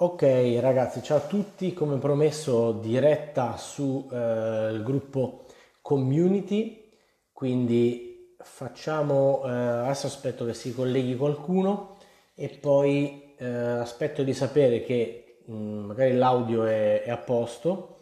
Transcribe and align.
Ok 0.00 0.22
ragazzi, 0.60 1.02
ciao 1.02 1.16
a 1.16 1.26
tutti, 1.26 1.72
come 1.74 1.96
promesso 1.98 2.70
diretta 2.70 3.56
sul 3.56 4.04
eh, 4.12 4.80
gruppo 4.84 5.46
community, 5.82 6.88
quindi 7.32 8.36
facciamo, 8.38 9.42
eh, 9.44 9.50
adesso 9.50 10.06
aspetto 10.06 10.44
che 10.44 10.54
si 10.54 10.72
colleghi 10.72 11.16
qualcuno 11.16 11.96
e 12.36 12.48
poi 12.48 13.34
eh, 13.38 13.44
aspetto 13.44 14.22
di 14.22 14.32
sapere 14.34 14.84
che 14.84 15.38
mh, 15.46 15.52
mm, 15.52 15.84
magari 15.86 16.14
l'audio 16.14 16.62
è, 16.64 17.02
è 17.02 17.10
a 17.10 17.16
posto 17.16 17.98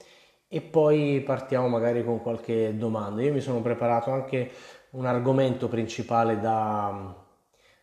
e 0.48 0.60
poi 0.60 1.22
partiamo 1.22 1.66
magari 1.66 2.04
con 2.04 2.20
qualche 2.20 2.76
domanda. 2.76 3.22
Io 3.22 3.32
mi 3.32 3.40
sono 3.40 3.62
preparato 3.62 4.10
anche 4.10 4.50
un 4.90 5.06
argomento 5.06 5.66
principale 5.68 6.38
da 6.40 6.90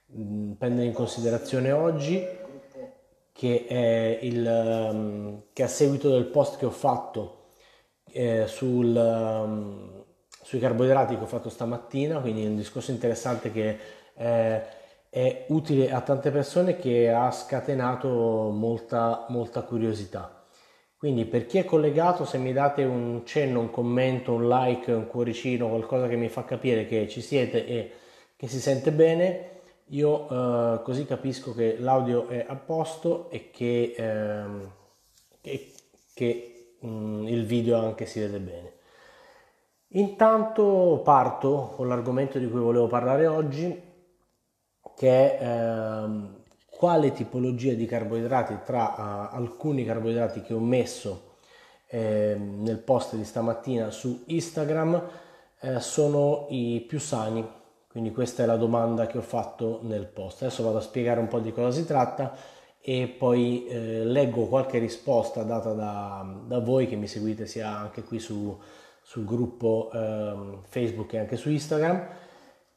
mh, 0.05 0.21
mm, 0.21 0.51
prendere 0.51 0.85
in 0.85 0.93
considerazione 0.93 1.71
oggi 1.71 2.41
che, 3.43 3.65
è 3.67 4.19
il, 4.21 4.89
um, 4.89 5.41
che 5.51 5.63
a 5.63 5.67
seguito 5.67 6.09
del 6.09 6.27
post 6.27 6.57
che 6.57 6.65
ho 6.65 6.71
fatto 6.71 7.47
eh, 8.13 8.47
sul, 8.47 8.95
um, 8.95 10.05
sui 10.41 10.59
carboidrati 10.59 11.17
che 11.17 11.23
ho 11.23 11.27
fatto 11.27 11.49
stamattina, 11.49 12.21
quindi 12.21 12.45
un 12.45 12.55
discorso 12.55 12.91
interessante 12.91 13.51
che 13.51 13.77
eh, 14.15 14.61
è 15.09 15.45
utile 15.49 15.91
a 15.91 15.99
tante 15.99 16.31
persone 16.31 16.77
che 16.77 17.11
ha 17.11 17.29
scatenato 17.31 18.49
molta, 18.49 19.25
molta 19.27 19.63
curiosità. 19.63 20.45
Quindi 20.95 21.25
per 21.25 21.45
chi 21.45 21.57
è 21.57 21.65
collegato, 21.65 22.23
se 22.23 22.37
mi 22.37 22.53
date 22.53 22.85
un 22.85 23.23
cenno, 23.25 23.59
un 23.59 23.71
commento, 23.71 24.31
un 24.31 24.47
like, 24.47 24.89
un 24.93 25.07
cuoricino, 25.07 25.67
qualcosa 25.67 26.07
che 26.07 26.15
mi 26.15 26.29
fa 26.29 26.45
capire 26.45 26.85
che 26.87 27.09
ci 27.09 27.19
siete 27.19 27.67
e 27.67 27.91
che 28.37 28.47
si 28.47 28.61
sente 28.61 28.93
bene, 28.93 29.52
io 29.93 30.75
eh, 30.75 30.81
così 30.83 31.05
capisco 31.05 31.53
che 31.53 31.77
l'audio 31.79 32.27
è 32.27 32.45
a 32.47 32.55
posto 32.55 33.29
e 33.29 33.49
che, 33.51 33.93
ehm, 33.97 34.71
che, 35.41 35.71
che 36.13 36.75
mh, 36.79 36.87
mm, 36.87 37.27
il 37.27 37.45
video 37.45 37.79
anche 37.79 38.05
si 38.05 38.19
vede 38.19 38.39
bene. 38.39 38.71
Intanto 39.95 41.01
parto 41.03 41.73
con 41.75 41.87
l'argomento 41.87 42.39
di 42.39 42.49
cui 42.49 42.59
volevo 42.59 42.87
parlare 42.87 43.27
oggi, 43.27 43.91
che 44.95 45.37
è 45.37 45.43
ehm, 45.43 46.41
quale 46.69 47.11
tipologia 47.13 47.73
di 47.73 47.85
carboidrati 47.85 48.59
tra 48.65 49.29
uh, 49.31 49.35
alcuni 49.35 49.85
carboidrati 49.85 50.41
che 50.41 50.53
ho 50.53 50.59
messo 50.59 51.35
eh, 51.87 52.35
nel 52.37 52.79
post 52.79 53.15
di 53.15 53.23
stamattina 53.23 53.91
su 53.91 54.23
Instagram 54.25 55.09
eh, 55.59 55.79
sono 55.79 56.47
i 56.49 56.83
più 56.87 56.99
sani 56.99 57.47
quindi 57.93 58.11
questa 58.11 58.41
è 58.41 58.47
la 58.47 58.55
domanda 58.55 59.05
che 59.05 59.19
ho 59.19 59.21
fatto 59.21 59.81
nel 59.83 60.07
post. 60.07 60.41
Adesso 60.41 60.63
vado 60.63 60.77
a 60.77 60.81
spiegare 60.81 61.19
un 61.19 61.27
po' 61.27 61.39
di 61.39 61.53
cosa 61.53 61.69
si 61.69 61.85
tratta 61.85 62.35
e 62.81 63.05
poi 63.07 63.67
eh, 63.67 64.03
leggo 64.03 64.47
qualche 64.47 64.79
risposta 64.79 65.43
data 65.43 65.73
da, 65.73 66.25
da, 66.47 66.57
voi 66.57 66.87
che 66.87 66.95
mi 66.95 67.05
seguite 67.05 67.45
sia 67.45 67.69
anche 67.77 68.01
qui 68.01 68.17
su, 68.17 68.59
sul 68.99 69.25
gruppo 69.25 69.91
eh, 69.93 70.57
Facebook 70.69 71.13
e 71.13 71.19
anche 71.19 71.35
su 71.37 71.51
Instagram 71.51 72.07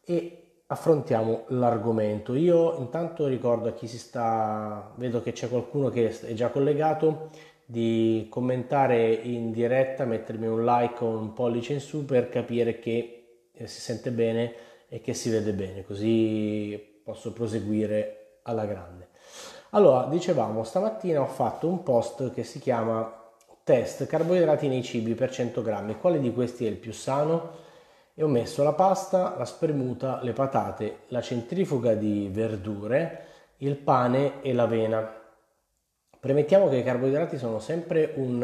e 0.05 0.43
affrontiamo 0.67 1.45
l'argomento. 1.49 2.35
Io 2.35 2.77
intanto 2.77 3.27
ricordo 3.27 3.71
a 3.71 3.73
chi 3.73 3.87
si 3.87 3.97
sta, 3.97 4.93
vedo 4.97 5.23
che 5.23 5.33
c'è 5.33 5.49
qualcuno 5.49 5.89
che 5.89 6.11
è 6.11 6.35
già 6.35 6.51
collegato, 6.51 7.31
di 7.65 8.27
commentare 8.29 9.15
in 9.15 9.51
diretta, 9.51 10.05
mettermi 10.05 10.47
un 10.47 10.63
like 10.63 11.03
o 11.03 11.09
un 11.09 11.33
pollice 11.33 11.73
in 11.73 11.81
su 11.81 12.05
per 12.05 12.29
capire 12.29 12.79
che 12.79 13.49
eh, 13.51 13.67
si 13.67 13.81
sente 13.81 14.11
bene 14.11 14.75
e 14.89 15.01
che 15.01 15.15
si 15.15 15.31
vede 15.31 15.53
bene, 15.53 15.85
così 15.85 17.01
posso 17.03 17.33
proseguire 17.33 18.39
alla 18.43 18.65
grande. 18.65 19.09
Allora, 19.71 20.07
dicevamo, 20.07 20.65
stamattina 20.65 21.21
ho 21.21 21.27
fatto 21.27 21.69
un 21.69 21.83
post 21.83 22.33
che 22.33 22.45
si 22.45 22.59
chiama 22.59 23.25
test 23.63 24.07
carboidrati 24.07 24.69
nei 24.69 24.83
cibi 24.83 25.15
per 25.15 25.31
100 25.31 25.61
grammi, 25.63 25.97
quale 25.99 26.21
di 26.21 26.33
questi 26.33 26.67
è 26.67 26.69
il 26.69 26.77
più 26.77 26.93
sano? 26.93 27.65
E 28.15 28.23
ho 28.23 28.29
messo 28.29 28.63
la 28.63 28.73
pasta, 28.73 29.35
la 29.37 29.45
spremuta, 29.45 30.21
le 30.23 30.33
patate, 30.33 30.99
la 31.09 31.21
centrifuga 31.21 31.95
di 31.95 32.31
verdure, 32.33 33.25
il 33.59 33.77
pane 33.77 34.41
e 34.43 34.53
l'avena. 34.53 35.13
Premettiamo 36.19 36.69
che 36.69 36.77
i 36.77 36.83
carboidrati 36.83 37.37
sono 37.37 37.59
sempre 37.59 38.13
un, 38.15 38.37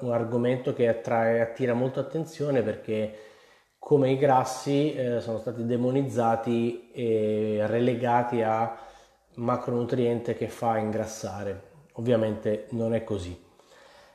un 0.00 0.12
argomento 0.12 0.72
che 0.72 0.86
attrae, 0.86 1.40
attira 1.40 1.74
molta 1.74 2.00
attenzione 2.00 2.62
perché 2.62 3.14
come 3.78 4.10
i 4.10 4.18
grassi 4.18 4.92
eh, 4.92 5.20
sono 5.20 5.38
stati 5.38 5.64
demonizzati 5.64 6.90
e 6.92 7.62
relegati 7.66 8.42
a 8.42 8.76
macronutriente 9.34 10.34
che 10.34 10.48
fa 10.48 10.78
ingrassare. 10.78 11.62
Ovviamente 11.94 12.66
non 12.70 12.94
è 12.94 13.04
così. 13.04 13.46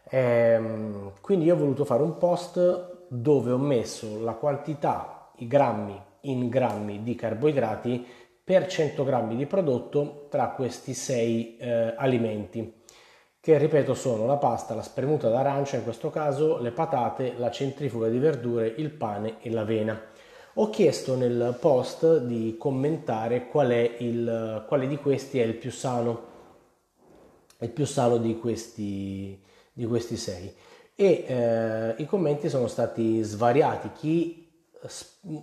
Ehm, 0.10 1.14
quindi 1.22 1.46
io 1.46 1.56
ho 1.56 1.58
voluto 1.58 1.86
fare 1.86 2.04
un 2.04 2.18
post 2.18 3.08
dove 3.08 3.52
ho 3.52 3.58
messo 3.58 4.22
la 4.22 4.34
quantità, 4.34 5.32
i 5.38 5.48
grammi 5.48 6.02
in 6.22 6.50
grammi 6.50 7.04
di 7.04 7.16
carboidrati 7.16 8.06
per 8.44 8.68
100 8.68 9.04
grammi 9.04 9.36
di 9.36 9.46
prodotto 9.46 10.28
tra 10.30 10.50
questi 10.50 10.94
sei 10.94 11.58
eh, 11.58 11.94
alimenti 11.96 12.82
che 13.44 13.58
ripeto 13.58 13.94
sono 13.94 14.26
la 14.26 14.38
pasta, 14.38 14.74
la 14.74 14.82
spremuta 14.82 15.28
d'arancia 15.28 15.76
in 15.76 15.84
questo 15.84 16.10
caso, 16.10 16.60
le 16.60 16.72
patate, 16.72 17.34
la 17.36 17.52
centrifuga 17.52 18.08
di 18.08 18.18
verdure, 18.18 18.74
il 18.78 18.90
pane 18.90 19.36
e 19.42 19.50
l'avena. 19.50 20.02
Ho 20.54 20.70
chiesto 20.70 21.18
nel 21.18 21.58
post 21.60 22.20
di 22.20 22.56
commentare 22.58 23.50
qual 23.50 23.70
il, 23.98 24.64
quale 24.66 24.88
di 24.88 24.96
questi 24.96 25.40
è 25.40 25.44
il 25.44 25.56
più 25.56 25.72
sano, 25.72 26.22
il 27.58 27.70
più 27.70 27.86
sano 27.86 28.16
di 28.16 28.40
questi, 28.40 29.38
di 29.74 29.86
questi 29.88 30.16
sei. 30.16 30.50
E 30.96 31.26
eh, 31.28 31.96
i 31.98 32.06
commenti 32.06 32.48
sono 32.48 32.68
stati 32.68 33.22
svariati. 33.24 33.90
Chi, 33.94 34.50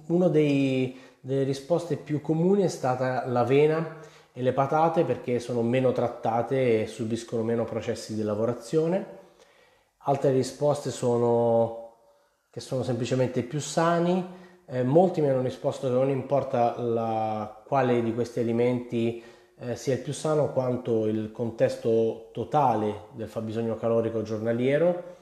uno 0.06 0.28
dei, 0.30 0.98
delle 1.20 1.42
risposte 1.42 1.96
più 1.96 2.22
comuni 2.22 2.62
è 2.62 2.68
stata 2.68 3.26
l'avena 3.26 3.98
e 4.32 4.42
le 4.42 4.52
patate 4.52 5.04
perché 5.04 5.38
sono 5.38 5.62
meno 5.62 5.92
trattate 5.92 6.82
e 6.82 6.86
subiscono 6.86 7.42
meno 7.42 7.64
processi 7.64 8.14
di 8.14 8.22
lavorazione. 8.22 9.18
Altre 10.04 10.30
risposte 10.32 10.90
sono 10.90 11.80
che 12.50 12.60
sono 12.60 12.82
semplicemente 12.82 13.42
più 13.42 13.60
sani. 13.60 14.38
Eh, 14.66 14.82
molti 14.82 15.20
mi 15.20 15.28
hanno 15.28 15.42
risposto 15.42 15.86
che 15.88 15.94
non 15.94 16.10
importa 16.10 16.78
la, 16.80 17.62
quale 17.66 18.02
di 18.02 18.12
questi 18.12 18.40
alimenti 18.40 19.22
eh, 19.58 19.76
sia 19.76 19.94
il 19.94 20.00
più 20.00 20.12
sano 20.12 20.52
quanto 20.52 21.06
il 21.06 21.30
contesto 21.32 22.30
totale 22.32 23.06
del 23.12 23.28
fabbisogno 23.28 23.76
calorico 23.76 24.22
giornaliero 24.22 25.16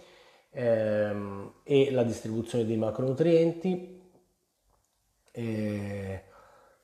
ehm, 0.50 1.52
e 1.64 1.90
la 1.90 2.02
distribuzione 2.02 2.64
di 2.64 2.76
macronutrienti. 2.76 3.96
Eh, 5.32 6.22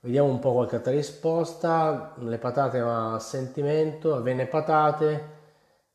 Vediamo 0.04 0.28
un 0.28 0.38
po' 0.38 0.52
qualche 0.52 0.76
altra 0.76 0.92
risposta. 0.92 2.12
Le 2.18 2.36
patate 2.36 2.78
a 2.78 3.18
sentimento, 3.18 4.14
avene 4.14 4.44
patate. 4.44 5.28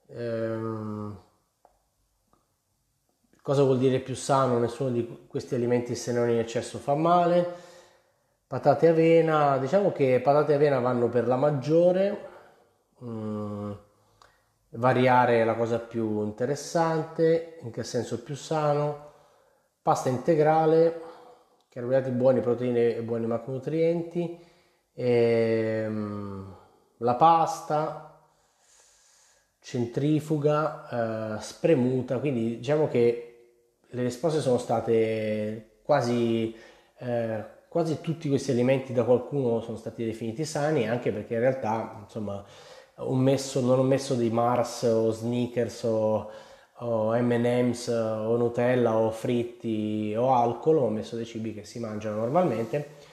Ehm, 0.07 1.15
cosa 3.43 3.61
vuol 3.61 3.77
dire 3.77 3.99
più 3.99 4.15
sano? 4.15 4.57
Nessuno 4.57 4.89
di 4.89 5.27
questi 5.27 5.53
alimenti 5.53 5.93
se 5.93 6.11
non 6.11 6.27
in 6.27 6.39
eccesso 6.39 6.79
fa 6.79 6.95
male. 6.95 7.53
Patate 8.47 8.87
e 8.87 8.89
avena, 8.89 9.59
diciamo 9.59 9.91
che 9.91 10.19
patate 10.21 10.53
e 10.53 10.55
avena 10.55 10.79
vanno 10.79 11.07
per 11.07 11.27
la 11.27 11.35
maggiore. 11.35 12.29
Mm, 13.03 13.71
variare 14.69 15.41
è 15.41 15.43
la 15.43 15.53
cosa 15.53 15.77
più 15.77 16.23
interessante, 16.23 17.59
in 17.61 17.69
che 17.69 17.83
senso 17.83 18.23
più 18.23 18.35
sano. 18.35 19.11
Pasta 19.83 20.09
integrale, 20.09 21.08
carboidrati 21.79 22.11
buoni, 22.11 22.41
proteine 22.41 22.95
e 22.97 23.01
buoni 23.01 23.25
macronutrienti, 23.25 24.37
ehm, 24.95 26.55
la 26.97 27.15
pasta, 27.15 28.21
centrifuga, 29.61 31.37
eh, 31.37 31.41
spremuta, 31.41 32.19
quindi 32.19 32.57
diciamo 32.57 32.87
che 32.89 33.25
le 33.87 34.03
risposte 34.03 34.41
sono 34.41 34.57
state 34.57 35.79
quasi, 35.83 36.53
eh, 36.97 37.43
quasi 37.69 38.01
tutti 38.01 38.27
questi 38.27 38.51
alimenti 38.51 38.91
da 38.91 39.03
qualcuno 39.05 39.61
sono 39.61 39.77
stati 39.77 40.03
definiti 40.03 40.43
sani, 40.43 40.87
anche 40.89 41.11
perché 41.11 41.35
in 41.35 41.39
realtà 41.39 41.99
insomma 42.03 42.43
ho 42.95 43.15
messo, 43.15 43.61
non 43.61 43.79
ho 43.79 43.83
messo 43.83 44.15
dei 44.15 44.29
Mars 44.29 44.83
o 44.83 45.11
sneakers 45.11 45.83
o 45.83 46.29
o 46.79 47.15
M&M's 47.15 47.87
o 47.87 48.35
Nutella 48.37 48.95
o 48.95 49.11
fritti 49.11 50.13
o 50.17 50.33
alcol, 50.33 50.77
ho 50.77 50.89
messo 50.89 51.15
dei 51.15 51.25
cibi 51.25 51.53
che 51.53 51.65
si 51.65 51.79
mangiano 51.79 52.17
normalmente 52.17 53.07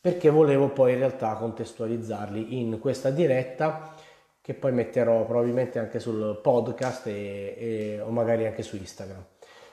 perché 0.00 0.30
volevo 0.30 0.68
poi 0.68 0.92
in 0.92 0.98
realtà 0.98 1.34
contestualizzarli 1.34 2.58
in 2.58 2.78
questa 2.78 3.10
diretta 3.10 3.94
che 4.40 4.54
poi 4.54 4.72
metterò 4.72 5.26
probabilmente 5.26 5.78
anche 5.78 5.98
sul 5.98 6.38
podcast 6.42 7.06
e, 7.08 7.54
e, 7.58 8.00
o 8.00 8.10
magari 8.10 8.46
anche 8.46 8.62
su 8.62 8.76
Instagram. 8.76 9.22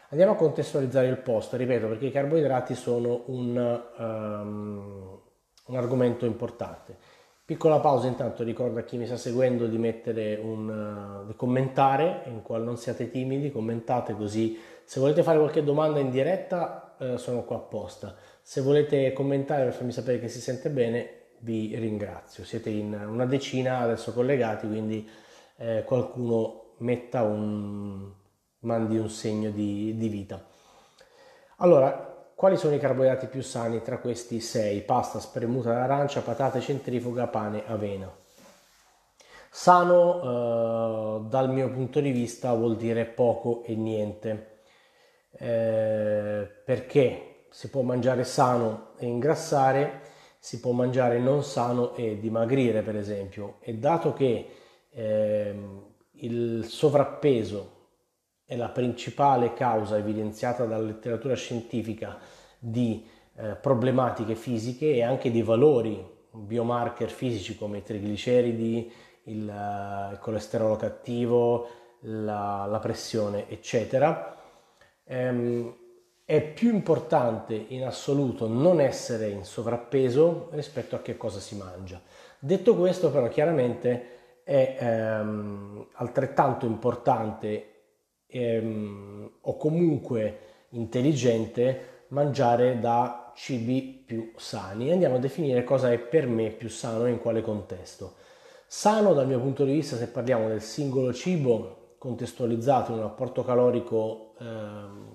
Andiamo 0.10 0.34
a 0.34 0.36
contestualizzare 0.36 1.08
il 1.08 1.18
post, 1.18 1.54
ripeto, 1.54 1.88
perché 1.88 2.08
i 2.08 2.12
carboidrati 2.12 2.76
sono 2.76 3.24
un, 3.28 3.56
um, 3.98 5.22
un 5.68 5.76
argomento 5.76 6.26
importante. 6.26 6.98
Piccola 7.46 7.80
pausa 7.80 8.08
intanto, 8.08 8.44
ricordo 8.44 8.80
a 8.80 8.84
chi 8.84 8.98
mi 8.98 9.06
sta 9.06 9.18
seguendo 9.18 9.68
di 9.68 9.78
mettere 9.78 10.36
un, 10.36 11.26
di 11.28 11.36
commentare, 11.36 12.24
in 12.26 12.42
qual 12.42 12.64
non 12.64 12.76
siate 12.76 13.12
timidi, 13.12 13.52
commentate 13.52 14.16
così. 14.16 14.60
Se 14.84 15.00
volete 15.00 15.22
fare 15.22 15.38
qualche 15.38 15.64
domanda 15.64 16.00
in 16.00 16.10
diretta 16.10 16.96
eh, 16.98 17.20
sono 17.20 17.44
qua 17.44 17.58
apposta. 17.58 18.16
Se 18.42 18.62
volete 18.62 19.14
commentare 19.14 19.66
per 19.66 19.74
farmi 19.74 19.92
sapere 19.92 20.20
che 20.20 20.28
si 20.28 20.42
sente 20.42 20.72
bene, 20.72 21.26
vi 21.42 21.76
ringrazio. 21.76 22.44
Siete 22.44 22.72
in 22.72 22.94
una 22.94 23.28
decina 23.28 23.78
adesso 23.78 24.12
collegati, 24.12 24.66
quindi 24.66 25.08
eh, 25.58 25.84
qualcuno 25.86 26.74
metta 26.78 27.22
un, 27.22 28.12
mandi 28.62 28.98
un 28.98 29.10
segno 29.10 29.52
di, 29.52 29.96
di 29.96 30.08
vita. 30.08 30.44
Allora, 31.58 32.05
quali 32.36 32.58
sono 32.58 32.76
i 32.76 32.80
carboidrati 32.80 33.28
più 33.28 33.42
sani 33.42 33.82
tra 33.82 33.98
questi 33.98 34.42
sei? 34.42 34.82
Pasta, 34.82 35.20
spremuta 35.20 35.72
d'arancia, 35.74 36.22
patate, 36.22 36.60
centrifuga, 36.60 37.28
pane, 37.28 37.64
avena. 37.66 38.14
Sano 39.50 41.22
eh, 41.24 41.30
dal 41.30 41.50
mio 41.50 41.72
punto 41.72 42.02
di 42.02 42.12
vista 42.12 42.54
vuol 42.54 42.76
dire 42.76 43.06
poco 43.06 43.64
e 43.64 43.76
niente, 43.76 44.64
eh, 45.38 46.46
perché 46.66 47.46
si 47.50 47.70
può 47.70 47.82
mangiare 47.82 48.26
sano 48.26 48.90
e 48.98 49.06
ingrassare, 49.06 50.02
si 50.38 50.60
può 50.60 50.74
mangiare 50.74 51.20
non 51.20 51.42
sano 51.42 51.96
e 51.96 52.20
dimagrire 52.20 52.82
per 52.82 52.98
esempio 52.98 53.56
e 53.62 53.76
dato 53.76 54.14
che 54.14 54.50
eh, 54.92 55.56
il 56.12 56.66
sovrappeso 56.66 57.75
è 58.46 58.56
la 58.56 58.70
principale 58.70 59.54
causa 59.54 59.98
evidenziata 59.98 60.66
dalla 60.66 60.86
letteratura 60.86 61.36
scientifica 61.36 62.18
di 62.60 63.06
eh, 63.38 63.56
problematiche 63.56 64.36
fisiche 64.36 64.94
e 64.94 65.04
anche 65.04 65.32
di 65.32 65.42
valori 65.42 66.14
biomarker 66.32 67.10
fisici 67.10 67.58
come 67.58 67.80
i 67.80 67.84
trigliceridi, 67.84 68.92
il, 69.24 69.48
uh, 69.48 70.12
il 70.12 70.20
colesterolo 70.20 70.76
cattivo, 70.76 71.68
la, 72.02 72.66
la 72.66 72.80
pressione, 72.80 73.50
eccetera. 73.50 74.38
Ehm, 75.06 75.76
è 76.26 76.42
più 76.42 76.74
importante 76.74 77.54
in 77.54 77.86
assoluto 77.86 78.48
non 78.48 78.82
essere 78.82 79.30
in 79.30 79.44
sovrappeso 79.44 80.50
rispetto 80.52 80.96
a 80.96 81.02
che 81.02 81.18
cosa 81.18 81.40
si 81.40 81.56
mangia. 81.56 82.02
Detto 82.40 82.76
questo, 82.76 83.12
però, 83.12 83.28
chiaramente 83.28 84.42
è 84.44 84.78
ehm, 84.80 85.88
altrettanto 85.94 86.66
importante 86.66 87.75
ehm, 88.28 89.32
o 89.42 89.58
comunque 89.58 90.40
intelligente 90.70 92.04
mangiare 92.10 92.80
da 92.80 93.32
cibi 93.36 94.04
più 94.06 94.32
sani. 94.38 94.92
Andiamo 94.92 95.16
a 95.16 95.20
definire 95.20 95.64
cosa 95.64 95.92
è 95.92 96.00
per 96.00 96.28
me 96.28 96.50
più 96.50 96.70
sano 96.70 97.06
e 97.06 97.12
in 97.12 97.20
quale 97.20 97.42
contesto. 97.42 98.16
Sano 98.68 99.14
dal 99.14 99.28
mio 99.28 99.40
punto 99.40 99.64
di 99.64 99.74
vista 99.74 99.96
se 99.96 100.08
parliamo 100.08 100.48
del 100.48 100.62
singolo 100.62 101.14
cibo 101.14 101.96
contestualizzato 101.98 102.92
in 102.92 103.00
un 103.00 103.06
apporto 103.06 103.44
calorico 103.44 104.34
ehm, 104.40 105.10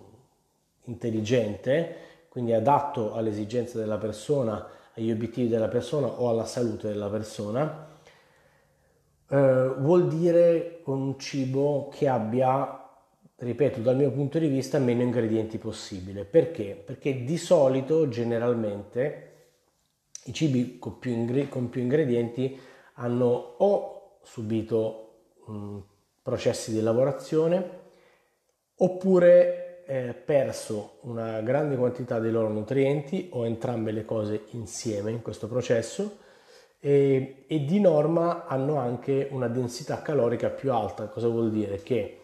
intelligente, 0.84 1.96
quindi 2.28 2.52
adatto 2.52 3.14
alle 3.14 3.30
esigenze 3.30 3.78
della 3.78 3.98
persona, 3.98 4.66
agli 4.94 5.10
obiettivi 5.10 5.48
della 5.48 5.68
persona 5.68 6.06
o 6.06 6.28
alla 6.28 6.46
salute 6.46 6.88
della 6.88 7.08
persona, 7.08 7.88
eh, 9.28 9.74
vuol 9.78 10.08
dire 10.08 10.80
un 10.86 11.18
cibo 11.18 11.88
che 11.92 12.08
abbia 12.08 12.79
ripeto, 13.40 13.80
dal 13.80 13.96
mio 13.96 14.10
punto 14.10 14.38
di 14.38 14.48
vista, 14.48 14.78
meno 14.78 15.02
ingredienti 15.02 15.58
possibile. 15.58 16.24
Perché? 16.24 16.80
Perché 16.84 17.24
di 17.24 17.38
solito, 17.38 18.08
generalmente, 18.08 19.28
i 20.24 20.32
cibi 20.32 20.78
con 20.78 20.98
più, 20.98 21.10
ingre- 21.10 21.48
con 21.48 21.70
più 21.70 21.80
ingredienti 21.80 22.58
hanno 22.94 23.54
o 23.58 24.18
subito 24.22 25.22
mh, 25.46 25.78
processi 26.22 26.72
di 26.72 26.82
lavorazione 26.82 27.78
oppure 28.76 29.84
eh, 29.86 30.12
perso 30.12 30.98
una 31.02 31.40
grande 31.40 31.76
quantità 31.76 32.18
dei 32.18 32.30
loro 32.30 32.48
nutrienti 32.48 33.30
o 33.32 33.46
entrambe 33.46 33.90
le 33.90 34.04
cose 34.04 34.44
insieme 34.50 35.10
in 35.10 35.22
questo 35.22 35.48
processo 35.48 36.18
e, 36.78 37.44
e 37.46 37.64
di 37.64 37.80
norma 37.80 38.46
hanno 38.46 38.76
anche 38.76 39.28
una 39.30 39.48
densità 39.48 40.02
calorica 40.02 40.50
più 40.50 40.72
alta. 40.72 41.08
Cosa 41.08 41.28
vuol 41.28 41.50
dire? 41.50 41.82
Che 41.82 42.19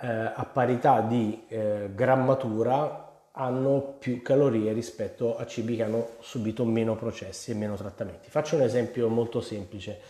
eh, 0.00 0.08
a 0.08 0.48
parità 0.50 1.00
di 1.00 1.44
eh, 1.48 1.90
grammatura 1.94 3.08
hanno 3.32 3.96
più 3.98 4.22
calorie 4.22 4.72
rispetto 4.72 5.36
a 5.36 5.46
cibi 5.46 5.76
che 5.76 5.84
hanno 5.84 6.08
subito 6.20 6.64
meno 6.64 6.96
processi 6.96 7.50
e 7.50 7.54
meno 7.54 7.74
trattamenti. 7.74 8.28
Faccio 8.28 8.56
un 8.56 8.62
esempio 8.62 9.08
molto 9.08 9.40
semplice. 9.40 10.00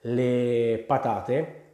Le 0.00 0.82
patate 0.86 1.64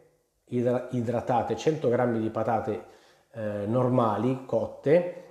idra- 0.52 0.88
idratate, 0.90 1.56
100 1.56 1.88
grammi 1.88 2.20
di 2.20 2.30
patate 2.30 2.84
eh, 3.32 3.66
normali, 3.66 4.44
cotte, 4.44 5.24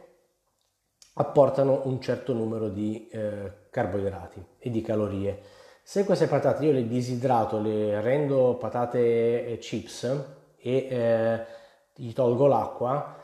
apportano 1.13 1.81
un 1.86 2.00
certo 2.01 2.33
numero 2.33 2.69
di 2.69 3.07
eh, 3.10 3.68
carboidrati 3.69 4.44
e 4.57 4.69
di 4.69 4.81
calorie. 4.81 5.39
Se 5.83 6.06
queste 6.06 6.28
patate 6.28 6.66
io 6.66 6.72
le 6.72 6.88
disidrato, 6.88 7.60
le 7.60 8.01
rendo 8.01 8.56
patate 8.56 9.45
eh, 9.45 9.57
chips 9.57 10.04
e 10.57 10.88
eh, 10.89 11.60
gli 11.96 12.14
tolgo 12.14 12.48
l'acqua 12.48 13.18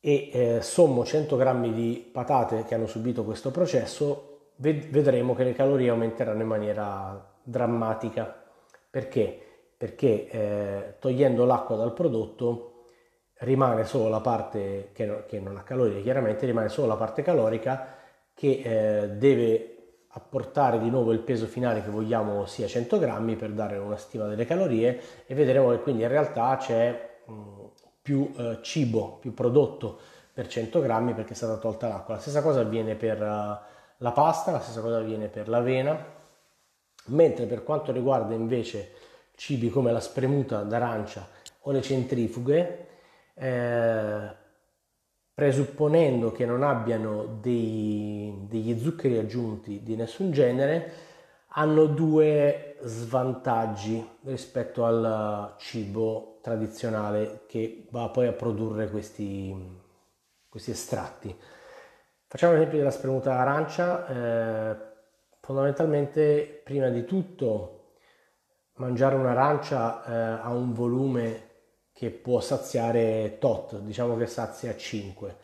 e 0.00 0.30
eh, 0.32 0.62
sommo 0.62 1.04
100 1.04 1.36
grammi 1.36 1.72
di 1.72 2.10
patate 2.12 2.64
che 2.64 2.74
hanno 2.74 2.86
subito 2.86 3.24
questo 3.24 3.50
processo, 3.50 4.52
ved- 4.56 4.88
vedremo 4.88 5.34
che 5.34 5.44
le 5.44 5.52
calorie 5.52 5.90
aumenteranno 5.90 6.40
in 6.40 6.48
maniera 6.48 7.32
drammatica. 7.42 8.42
Perché? 8.88 9.38
Perché 9.76 10.28
eh, 10.28 10.94
togliendo 10.98 11.44
l'acqua 11.44 11.76
dal 11.76 11.92
prodotto 11.92 12.70
rimane 13.40 13.84
solo 13.84 14.08
la 14.08 14.20
parte 14.20 14.90
che, 14.92 15.06
no, 15.06 15.24
che, 15.26 15.40
non 15.40 15.56
ha 15.56 15.62
calorie, 15.62 16.02
chiaramente 16.02 16.46
rimane 16.46 16.68
solo 16.68 16.88
la 16.88 16.96
parte 16.96 17.22
calorica 17.22 17.96
che 18.34 18.62
eh, 19.02 19.08
deve 19.10 19.79
apportare 20.12 20.80
di 20.80 20.90
nuovo 20.90 21.12
il 21.12 21.20
peso 21.20 21.46
finale 21.46 21.82
che 21.82 21.90
vogliamo 21.90 22.46
sia 22.46 22.66
100 22.66 22.98
grammi 22.98 23.36
per 23.36 23.52
dare 23.52 23.78
una 23.78 23.96
stima 23.96 24.26
delle 24.26 24.44
calorie 24.44 25.00
e 25.26 25.34
vedremo 25.34 25.70
che 25.70 25.80
quindi 25.80 26.02
in 26.02 26.08
realtà 26.08 26.56
c'è 26.56 27.20
mh, 27.26 27.32
più 28.02 28.32
eh, 28.36 28.58
cibo, 28.62 29.18
più 29.20 29.32
prodotto 29.34 29.98
per 30.32 30.48
100 30.48 30.80
grammi 30.80 31.14
perché 31.14 31.32
è 31.32 31.36
stata 31.36 31.58
tolta 31.58 31.88
l'acqua. 31.88 32.14
La 32.14 32.20
stessa 32.20 32.42
cosa 32.42 32.60
avviene 32.60 32.94
per 32.94 33.20
uh, 33.20 33.58
la 33.98 34.12
pasta, 34.12 34.50
la 34.52 34.60
stessa 34.60 34.80
cosa 34.80 34.98
avviene 34.98 35.28
per 35.28 35.48
l'avena, 35.48 36.18
mentre 37.06 37.46
per 37.46 37.62
quanto 37.62 37.92
riguarda 37.92 38.34
invece 38.34 38.92
cibi 39.34 39.70
come 39.70 39.92
la 39.92 40.00
spremuta 40.00 40.62
d'arancia 40.62 41.28
o 41.62 41.70
le 41.70 41.82
centrifughe, 41.82 42.86
eh, 43.34 44.30
presupponendo 45.40 46.32
che 46.32 46.44
non 46.44 46.62
abbiano 46.62 47.38
dei, 47.40 48.44
degli 48.46 48.78
zuccheri 48.78 49.16
aggiunti 49.16 49.82
di 49.82 49.96
nessun 49.96 50.32
genere, 50.32 50.92
hanno 51.52 51.86
due 51.86 52.76
svantaggi 52.82 54.06
rispetto 54.24 54.84
al 54.84 55.54
cibo 55.56 56.40
tradizionale 56.42 57.44
che 57.46 57.86
va 57.90 58.10
poi 58.10 58.26
a 58.26 58.32
produrre 58.32 58.90
questi, 58.90 59.80
questi 60.46 60.72
estratti. 60.72 61.34
Facciamo 62.26 62.52
l'esempio 62.52 62.76
della 62.76 62.90
spremuta 62.90 63.38
arancia, 63.38 64.08
eh, 64.08 64.76
fondamentalmente 65.40 66.60
prima 66.62 66.90
di 66.90 67.06
tutto 67.06 67.94
mangiare 68.74 69.14
un'arancia 69.14 70.04
eh, 70.04 70.42
ha 70.42 70.50
un 70.50 70.74
volume 70.74 71.48
che 72.00 72.08
può 72.08 72.40
saziare 72.40 73.36
tot, 73.38 73.78
diciamo 73.80 74.16
che 74.16 74.24
sazia 74.24 74.74
5. 74.74 75.36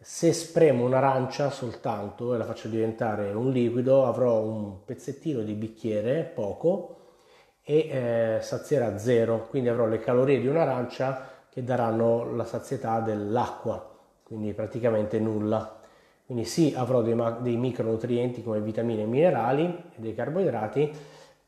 Se 0.00 0.32
spremo 0.32 0.84
un'arancia 0.84 1.50
soltanto 1.50 2.32
e 2.32 2.38
la 2.38 2.44
faccio 2.44 2.68
diventare 2.68 3.32
un 3.32 3.50
liquido, 3.50 4.06
avrò 4.06 4.38
un 4.38 4.84
pezzettino 4.84 5.42
di 5.42 5.52
bicchiere, 5.54 6.22
poco, 6.22 6.98
e 7.64 7.88
eh, 7.88 8.38
sazierà 8.40 8.98
zero, 8.98 9.48
quindi 9.48 9.68
avrò 9.68 9.86
le 9.86 9.98
calorie 9.98 10.38
di 10.38 10.46
un'arancia 10.46 11.28
che 11.50 11.64
daranno 11.64 12.36
la 12.36 12.44
sazietà 12.44 13.00
dell'acqua, 13.00 13.92
quindi 14.22 14.52
praticamente 14.52 15.18
nulla. 15.18 15.80
Quindi 16.24 16.44
sì, 16.44 16.72
avrò 16.76 17.02
dei, 17.02 17.20
dei 17.40 17.56
micronutrienti 17.56 18.44
come 18.44 18.60
vitamine 18.60 19.02
e 19.02 19.06
minerali 19.06 19.64
e 19.64 19.96
dei 19.96 20.14
carboidrati, 20.14 20.92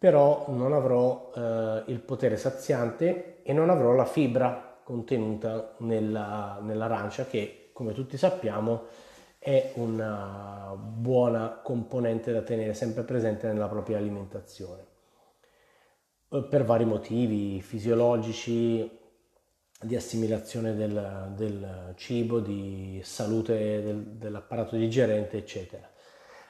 però 0.03 0.47
non 0.49 0.73
avrò 0.73 1.31
eh, 1.33 1.85
il 1.87 2.01
potere 2.01 2.37
saziante 2.37 3.45
e 3.45 3.53
non 3.53 3.71
avrò 3.71 3.93
la 3.93 4.05
fibra 4.05 4.81
contenuta 4.83 5.77
nella, 5.79 6.59
nell'arancia 6.61 7.25
che 7.25 7.71
come 7.73 7.93
tutti 7.93 8.17
sappiamo 8.17 8.87
è 9.39 9.71
una 9.75 10.75
buona 10.77 11.61
componente 11.63 12.33
da 12.33 12.43
tenere 12.43 12.75
sempre 12.75 13.05
presente 13.05 13.47
nella 13.47 13.69
propria 13.69 13.99
alimentazione 13.99 14.85
eh, 16.31 16.43
per 16.51 16.65
vari 16.65 16.85
motivi 16.85 17.63
fisiologici 17.63 18.99
di 19.83 19.95
assimilazione 19.95 20.75
del, 20.75 21.33
del 21.37 21.93
cibo, 21.95 22.41
di 22.41 23.01
salute 23.05 23.81
del, 23.85 24.03
dell'apparato 24.03 24.75
digerente, 24.75 25.37
eccetera. 25.37 25.92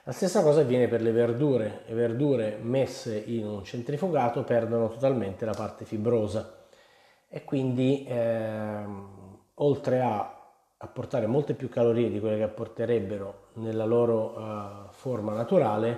La 0.05 0.11
stessa 0.11 0.43
cosa 0.43 0.63
avviene 0.63 0.89
per 0.89 1.01
le 1.01 1.13
verdure, 1.13 1.83
le 1.87 1.95
verdure 1.95 2.59
messe 2.61 3.17
in 3.17 3.47
un 3.47 3.63
centrifugato 3.63 4.43
perdono 4.43 4.89
totalmente 4.89 5.45
la 5.45 5.53
parte 5.53 5.85
fibrosa 5.85 6.67
e 7.29 7.45
quindi 7.45 8.05
ehm, 8.09 9.39
oltre 9.55 10.01
a 10.01 10.43
apportare 10.79 11.27
molte 11.29 11.55
più 11.55 11.69
calorie 11.69 12.11
di 12.11 12.19
quelle 12.19 12.37
che 12.37 12.43
apporterebbero 12.43 13.51
nella 13.55 13.85
loro 13.85 14.37
uh, 14.37 14.91
forma 14.91 15.35
naturale, 15.35 15.97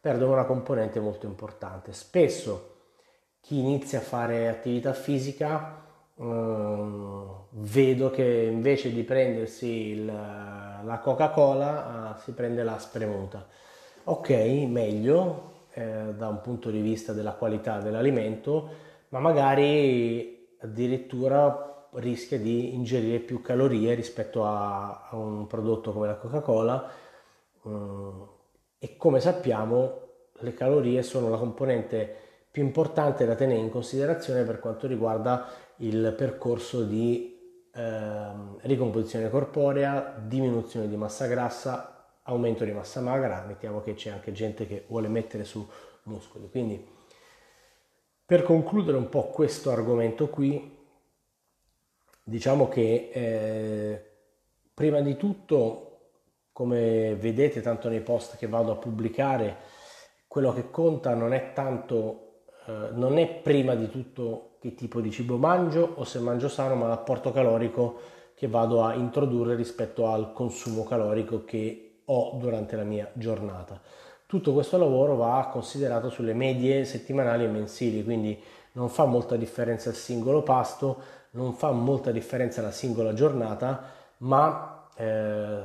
perdono 0.00 0.34
una 0.34 0.44
componente 0.44 1.00
molto 1.00 1.26
importante. 1.26 1.92
Spesso 1.92 2.76
chi 3.40 3.58
inizia 3.58 3.98
a 3.98 4.02
fare 4.02 4.48
attività 4.48 4.92
fisica 4.92 5.82
uh, 6.14 7.46
vedo 7.50 8.10
che 8.10 8.48
invece 8.52 8.92
di 8.92 9.02
prendersi 9.02 9.66
il, 9.66 10.08
la 10.84 10.98
Coca-Cola 10.98 12.14
uh, 12.16 12.20
si 12.20 12.32
prende 12.32 12.62
la 12.62 12.78
spremuta. 12.78 13.46
Ok, 14.04 14.30
meglio 14.30 15.50
eh, 15.72 16.14
da 16.16 16.28
un 16.28 16.40
punto 16.40 16.70
di 16.70 16.80
vista 16.80 17.12
della 17.12 17.32
qualità 17.32 17.78
dell'alimento, 17.78 18.68
ma 19.10 19.20
magari 19.20 20.56
addirittura 20.60 21.88
rischia 21.94 22.38
di 22.38 22.74
ingerire 22.74 23.18
più 23.18 23.40
calorie 23.40 23.94
rispetto 23.94 24.44
a, 24.44 25.08
a 25.10 25.16
un 25.16 25.46
prodotto 25.46 25.92
come 25.92 26.06
la 26.06 26.16
Coca-Cola 26.16 26.90
mm, 27.68 28.22
e 28.78 28.96
come 28.96 29.20
sappiamo 29.20 29.98
le 30.40 30.54
calorie 30.54 31.02
sono 31.02 31.28
la 31.28 31.36
componente 31.36 32.16
più 32.50 32.62
importante 32.62 33.26
da 33.26 33.34
tenere 33.34 33.60
in 33.60 33.70
considerazione 33.70 34.42
per 34.44 34.58
quanto 34.58 34.86
riguarda 34.86 35.48
il 35.76 36.14
percorso 36.16 36.82
di 36.82 37.29
eh, 37.74 38.30
ricomposizione 38.62 39.30
corporea, 39.30 40.14
diminuzione 40.18 40.88
di 40.88 40.96
massa 40.96 41.26
grassa, 41.26 42.18
aumento 42.22 42.64
di 42.64 42.72
massa 42.72 43.00
magra, 43.00 43.44
mettiamo 43.46 43.80
che 43.80 43.94
c'è 43.94 44.10
anche 44.10 44.32
gente 44.32 44.66
che 44.66 44.84
vuole 44.88 45.08
mettere 45.08 45.44
su 45.44 45.66
muscoli. 46.04 46.48
Quindi 46.50 46.98
per 48.24 48.42
concludere 48.42 48.96
un 48.96 49.08
po' 49.08 49.28
questo 49.28 49.70
argomento 49.70 50.28
qui, 50.28 50.78
Diciamo 52.30 52.68
che 52.68 53.10
eh, 53.12 54.04
prima 54.72 55.00
di 55.00 55.16
tutto, 55.16 56.10
come 56.52 57.16
vedete 57.16 57.60
tanto 57.60 57.88
nei 57.88 58.02
post 58.02 58.36
che 58.36 58.46
vado 58.46 58.70
a 58.70 58.76
pubblicare, 58.76 59.56
quello 60.28 60.52
che 60.52 60.70
conta 60.70 61.12
non 61.14 61.32
è 61.32 61.52
tanto, 61.52 62.44
eh, 62.68 62.90
non 62.92 63.18
è 63.18 63.26
prima 63.26 63.74
di 63.74 63.90
tutto 63.90 64.49
che 64.60 64.74
tipo 64.74 65.00
di 65.00 65.10
cibo 65.10 65.38
mangio 65.38 65.94
o 65.96 66.04
se 66.04 66.18
mangio 66.20 66.48
sano, 66.48 66.74
ma 66.74 66.86
l'apporto 66.86 67.32
calorico 67.32 67.98
che 68.34 68.46
vado 68.46 68.82
a 68.82 68.94
introdurre 68.94 69.54
rispetto 69.54 70.06
al 70.06 70.32
consumo 70.32 70.84
calorico 70.84 71.44
che 71.44 72.00
ho 72.04 72.36
durante 72.38 72.76
la 72.76 72.84
mia 72.84 73.10
giornata. 73.14 73.80
Tutto 74.26 74.52
questo 74.52 74.76
lavoro 74.76 75.16
va 75.16 75.48
considerato 75.50 76.10
sulle 76.10 76.34
medie 76.34 76.84
settimanali 76.84 77.44
e 77.44 77.48
mensili, 77.48 78.04
quindi 78.04 78.38
non 78.72 78.88
fa 78.88 79.04
molta 79.04 79.36
differenza 79.36 79.88
il 79.88 79.96
singolo 79.96 80.42
pasto, 80.42 81.02
non 81.30 81.54
fa 81.54 81.70
molta 81.70 82.10
differenza 82.10 82.62
la 82.62 82.70
singola 82.70 83.12
giornata, 83.12 83.82
ma 84.18 84.86
eh, 84.94 85.62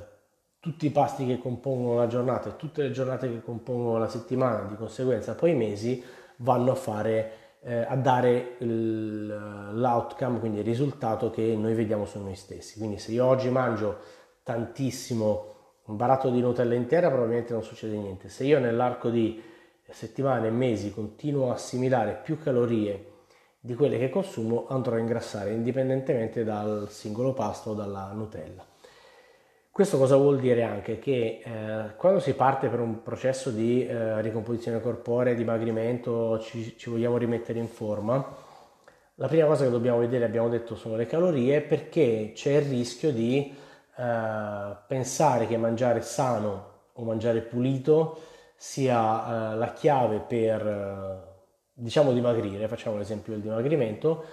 tutti 0.60 0.86
i 0.86 0.92
pasti 0.92 1.26
che 1.26 1.38
compongono 1.38 1.98
la 1.98 2.08
giornata 2.08 2.50
e 2.50 2.56
tutte 2.56 2.82
le 2.82 2.92
giornate 2.92 3.30
che 3.30 3.42
compongono 3.42 4.00
la 4.00 4.08
settimana, 4.08 4.64
di 4.64 4.76
conseguenza 4.76 5.36
poi 5.36 5.52
i 5.52 5.56
mesi, 5.56 6.04
vanno 6.38 6.72
a 6.72 6.76
fare 6.76 7.45
eh, 7.68 7.84
a 7.88 7.96
dare 7.96 8.58
l'outcome, 8.60 10.40
quindi 10.40 10.60
il 10.60 10.64
risultato 10.64 11.32
che 11.32 11.56
noi 11.56 11.74
vediamo 11.74 12.06
su 12.06 12.22
noi 12.22 12.36
stessi. 12.36 12.78
Quindi 12.78 13.00
se 13.00 13.12
io 13.12 13.26
oggi 13.26 13.50
mangio 13.50 13.98
tantissimo 14.44 15.54
un 15.86 15.96
baratto 15.96 16.30
di 16.30 16.40
Nutella 16.40 16.76
intera, 16.76 17.10
probabilmente 17.10 17.54
non 17.54 17.64
succede 17.64 17.98
niente. 17.98 18.30
Se 18.30 18.44
io 18.44 18.60
nell'arco 18.60 19.10
di 19.10 19.42
settimane 19.90 20.48
e 20.48 20.52
mesi 20.52 20.92
continuo 20.92 21.50
a 21.50 21.54
assimilare 21.54 22.20
più 22.24 22.40
calorie 22.40 23.14
di 23.60 23.74
quelle 23.74 23.98
che 23.98 24.10
consumo 24.10 24.68
andrò 24.68 24.96
a 24.96 25.00
ingrassare 25.00 25.52
indipendentemente 25.52 26.44
dal 26.44 26.88
singolo 26.90 27.34
pasto 27.34 27.72
o 27.72 27.74
dalla 27.74 28.12
Nutella. 28.14 28.64
Questo 29.76 29.98
cosa 29.98 30.16
vuol 30.16 30.40
dire 30.40 30.64
anche? 30.64 31.00
Che 31.00 31.42
eh, 31.44 31.96
quando 31.98 32.22
si 32.22 32.34
parte 32.34 32.70
per 32.70 32.80
un 32.80 33.04
processo 33.04 33.50
di 33.50 33.86
eh, 33.86 34.22
ricomposizione 34.22 34.80
corporea, 34.80 35.34
dimagrimento, 35.34 36.40
ci, 36.40 36.78
ci 36.78 36.90
vogliamo 36.90 37.18
rimettere 37.18 37.60
in 37.60 37.68
forma, 37.68 38.26
la 39.16 39.28
prima 39.28 39.48
cosa 39.48 39.66
che 39.66 39.72
dobbiamo 39.72 39.98
vedere, 39.98 40.24
abbiamo 40.24 40.48
detto, 40.48 40.76
sono 40.76 40.96
le 40.96 41.08
calorie 41.08 41.60
perché 41.60 42.32
c'è 42.34 42.52
il 42.52 42.70
rischio 42.70 43.12
di 43.12 43.54
eh, 43.98 44.76
pensare 44.88 45.46
che 45.46 45.58
mangiare 45.58 46.00
sano 46.00 46.68
o 46.94 47.04
mangiare 47.04 47.42
pulito 47.42 48.22
sia 48.56 49.56
eh, 49.56 49.58
la 49.58 49.74
chiave 49.74 50.20
per 50.20 50.66
eh, 50.66 51.34
diciamo 51.74 52.14
dimagrire, 52.14 52.70
facciamo 52.70 52.96
l'esempio 52.96 53.34
del 53.34 53.42
dimagrimento, 53.42 54.24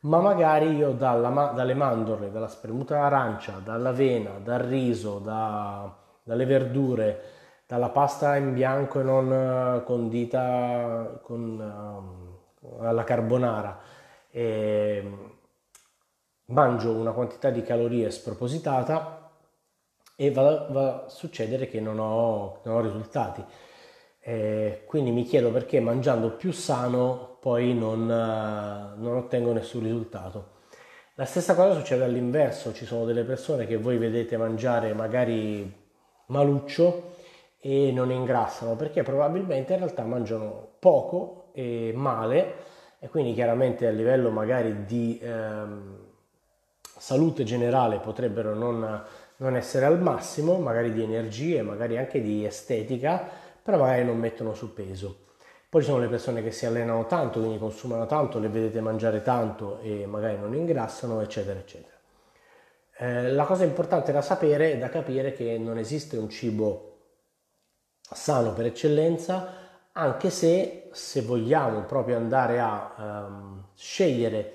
ma 0.00 0.20
magari 0.20 0.76
io 0.76 0.92
dalla, 0.92 1.52
dalle 1.54 1.74
mandorle, 1.74 2.30
dalla 2.30 2.48
spremuta 2.48 3.02
arancia, 3.02 3.60
dall'avena, 3.62 4.38
dal 4.38 4.60
riso, 4.60 5.18
da, 5.18 5.94
dalle 6.22 6.46
verdure, 6.46 7.22
dalla 7.66 7.90
pasta 7.90 8.36
in 8.36 8.54
bianco 8.54 9.00
e 9.00 9.02
non 9.02 9.32
eh, 9.32 9.84
condita 9.84 11.20
con, 11.22 12.18
uh, 12.60 12.82
alla 12.82 13.04
carbonara, 13.04 13.78
e 14.30 15.38
mangio 16.46 16.92
una 16.92 17.12
quantità 17.12 17.50
di 17.50 17.62
calorie 17.62 18.10
spropositata 18.10 19.30
e 20.16 20.30
va, 20.32 20.66
va 20.70 21.04
a 21.04 21.08
succedere 21.08 21.68
che 21.68 21.80
non 21.80 21.98
ho, 21.98 22.60
non 22.64 22.76
ho 22.76 22.80
risultati. 22.80 23.44
Eh, 24.22 24.82
quindi 24.86 25.10
mi 25.10 25.24
chiedo 25.24 25.50
perché 25.50 25.80
mangiando 25.80 26.30
più 26.30 26.52
sano 26.52 27.38
poi 27.40 27.74
non, 27.74 28.02
uh, 28.02 29.00
non 29.02 29.16
ottengo 29.16 29.52
nessun 29.52 29.82
risultato. 29.82 30.58
La 31.14 31.24
stessa 31.24 31.54
cosa 31.54 31.74
succede 31.74 32.04
all'inverso, 32.04 32.72
ci 32.72 32.84
sono 32.84 33.04
delle 33.04 33.24
persone 33.24 33.66
che 33.66 33.76
voi 33.76 33.98
vedete 33.98 34.36
mangiare 34.36 34.92
magari 34.92 35.70
maluccio 36.26 37.14
e 37.58 37.92
non 37.92 38.10
ingrassano 38.10 38.74
perché 38.76 39.02
probabilmente 39.02 39.72
in 39.72 39.80
realtà 39.80 40.02
mangiano 40.02 40.68
poco 40.78 41.50
e 41.52 41.92
male 41.94 42.54
e 42.98 43.08
quindi 43.08 43.34
chiaramente 43.34 43.86
a 43.86 43.90
livello 43.90 44.30
magari 44.30 44.84
di 44.84 45.18
ehm, 45.22 45.98
salute 46.80 47.44
generale 47.44 47.98
potrebbero 47.98 48.54
non, 48.54 49.02
non 49.36 49.56
essere 49.56 49.86
al 49.86 50.00
massimo, 50.00 50.58
magari 50.58 50.92
di 50.92 51.02
energie, 51.02 51.62
magari 51.62 51.98
anche 51.98 52.22
di 52.22 52.44
estetica, 52.44 53.28
però 53.62 53.78
magari 53.78 54.04
non 54.04 54.18
mettono 54.18 54.54
su 54.54 54.72
peso. 54.72 55.26
Poi 55.68 55.82
ci 55.82 55.88
sono 55.88 56.00
le 56.00 56.08
persone 56.08 56.42
che 56.42 56.50
si 56.50 56.66
allenano 56.66 57.06
tanto, 57.06 57.38
quindi 57.38 57.58
consumano 57.58 58.06
tanto, 58.06 58.38
le 58.38 58.48
vedete 58.48 58.80
mangiare 58.80 59.22
tanto 59.22 59.78
e 59.80 60.04
magari 60.06 60.36
non 60.36 60.54
ingrassano, 60.54 61.20
eccetera, 61.20 61.58
eccetera. 61.58 61.96
Eh, 62.98 63.30
la 63.32 63.44
cosa 63.44 63.64
importante 63.64 64.12
da 64.12 64.20
sapere 64.20 64.72
e 64.72 64.78
da 64.78 64.88
capire 64.88 65.32
che 65.32 65.56
non 65.58 65.78
esiste 65.78 66.16
un 66.16 66.28
cibo 66.28 66.86
sano 68.00 68.52
per 68.52 68.66
eccellenza, 68.66 69.54
anche 69.92 70.30
se 70.30 70.80
se 70.92 71.22
vogliamo 71.22 71.82
proprio 71.82 72.16
andare 72.16 72.60
a 72.60 73.26
um, 73.28 73.64
scegliere 73.74 74.54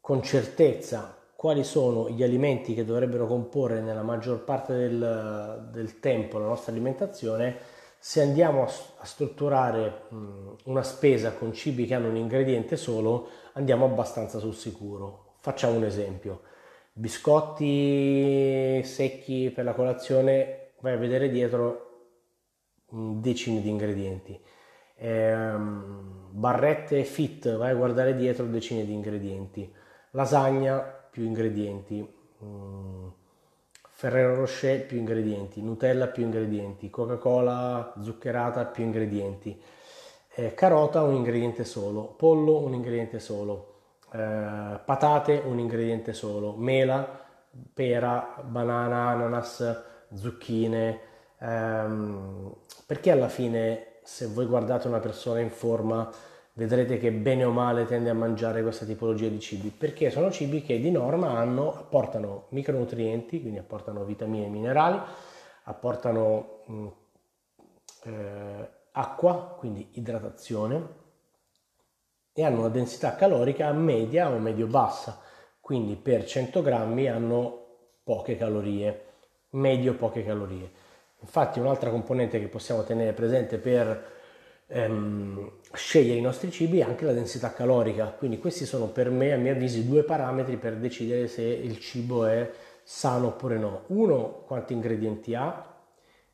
con 0.00 0.22
certezza 0.22 1.16
quali 1.34 1.64
sono 1.64 2.08
gli 2.08 2.22
alimenti 2.22 2.74
che 2.74 2.84
dovrebbero 2.84 3.26
comporre 3.26 3.80
nella 3.80 4.02
maggior 4.02 4.42
parte 4.42 4.74
del, 4.74 5.68
del 5.70 6.00
tempo 6.00 6.38
la 6.38 6.46
nostra 6.46 6.72
alimentazione, 6.72 7.56
se 7.98 8.22
andiamo 8.22 8.64
a, 8.64 9.04
strutturare 9.04 10.02
una 10.64 10.82
spesa 10.82 11.32
con 11.32 11.52
cibi 11.52 11.84
che 11.84 11.94
hanno 11.94 12.08
un 12.08 12.16
ingrediente 12.16 12.76
solo, 12.76 13.28
andiamo 13.54 13.86
abbastanza 13.86 14.38
sul 14.38 14.54
sicuro. 14.54 15.34
Facciamo 15.40 15.76
un 15.76 15.84
esempio. 15.84 16.42
Biscotti 16.92 18.82
secchi 18.84 19.50
per 19.50 19.64
la 19.64 19.74
colazione, 19.74 20.72
vai 20.80 20.94
a 20.94 20.98
vedere 20.98 21.28
dietro 21.28 21.86
decine 22.90 23.60
di 23.60 23.68
ingredienti. 23.68 24.40
Ehm, 24.96 26.28
barrette 26.30 27.04
fit, 27.04 27.56
vai 27.56 27.70
a 27.70 27.74
guardare 27.74 28.14
dietro 28.16 28.46
decine 28.46 28.84
di 28.84 28.92
ingredienti. 28.92 29.72
Lasagna, 30.12 30.78
più 30.78 31.24
ingredienti. 31.24 32.16
Ferrero 33.98 34.36
Rocher 34.36 34.86
più 34.86 34.96
ingredienti, 34.96 35.60
Nutella 35.60 36.06
più 36.06 36.22
ingredienti, 36.22 36.88
Coca-Cola 36.88 37.94
zuccherata 38.00 38.64
più 38.66 38.84
ingredienti, 38.84 39.60
eh, 40.36 40.54
carota 40.54 41.02
un 41.02 41.16
ingrediente 41.16 41.64
solo, 41.64 42.14
pollo 42.16 42.60
un 42.60 42.74
ingrediente 42.74 43.18
solo, 43.18 43.74
eh, 44.12 44.78
patate 44.84 45.42
un 45.44 45.58
ingrediente 45.58 46.12
solo, 46.12 46.54
mela, 46.54 47.26
pera, 47.74 48.36
banana, 48.40 49.08
ananas, 49.08 49.82
zucchine, 50.14 51.00
ehm, 51.40 52.54
perché 52.86 53.10
alla 53.10 53.28
fine 53.28 53.94
se 54.04 54.28
voi 54.28 54.46
guardate 54.46 54.86
una 54.86 55.00
persona 55.00 55.40
in 55.40 55.50
forma 55.50 56.08
vedrete 56.58 56.98
che 56.98 57.12
bene 57.12 57.44
o 57.44 57.52
male 57.52 57.84
tende 57.84 58.10
a 58.10 58.14
mangiare 58.14 58.62
questa 58.62 58.84
tipologia 58.84 59.28
di 59.28 59.38
cibi, 59.38 59.68
perché 59.70 60.10
sono 60.10 60.28
cibi 60.32 60.60
che 60.60 60.80
di 60.80 60.90
norma 60.90 61.38
hanno, 61.38 61.72
apportano 61.72 62.46
micronutrienti, 62.48 63.40
quindi 63.40 63.60
apportano 63.60 64.02
vitamine 64.02 64.46
e 64.46 64.48
minerali, 64.48 65.00
apportano 65.62 66.62
mh, 66.66 66.86
eh, 68.06 68.70
acqua, 68.90 69.54
quindi 69.56 69.88
idratazione, 69.92 70.96
e 72.32 72.44
hanno 72.44 72.58
una 72.58 72.68
densità 72.70 73.14
calorica 73.14 73.70
media 73.72 74.28
o 74.28 74.38
medio-bassa, 74.38 75.20
quindi 75.60 75.94
per 75.94 76.24
100 76.24 76.60
grammi 76.60 77.06
hanno 77.06 77.66
poche 78.02 78.36
calorie, 78.36 79.04
medio 79.50 79.94
poche 79.94 80.24
calorie. 80.24 80.68
Infatti 81.20 81.60
un'altra 81.60 81.90
componente 81.90 82.40
che 82.40 82.48
possiamo 82.48 82.82
tenere 82.82 83.12
presente 83.12 83.58
per 83.58 84.16
ehm, 84.68 85.50
scegliere 85.72 86.18
i 86.18 86.22
nostri 86.22 86.50
cibi 86.50 86.78
è 86.80 86.82
anche 86.82 87.04
la 87.04 87.12
densità 87.12 87.52
calorica, 87.52 88.06
quindi 88.06 88.38
questi 88.38 88.66
sono 88.66 88.86
per 88.86 89.10
me, 89.10 89.32
a 89.32 89.36
mio 89.36 89.52
avviso, 89.52 89.80
due 89.80 90.02
parametri 90.04 90.56
per 90.56 90.76
decidere 90.76 91.26
se 91.26 91.42
il 91.42 91.78
cibo 91.80 92.26
è 92.26 92.50
sano 92.82 93.28
oppure 93.28 93.58
no. 93.58 93.84
Uno, 93.88 94.44
quanti 94.46 94.72
ingredienti 94.72 95.34
ha, 95.34 95.76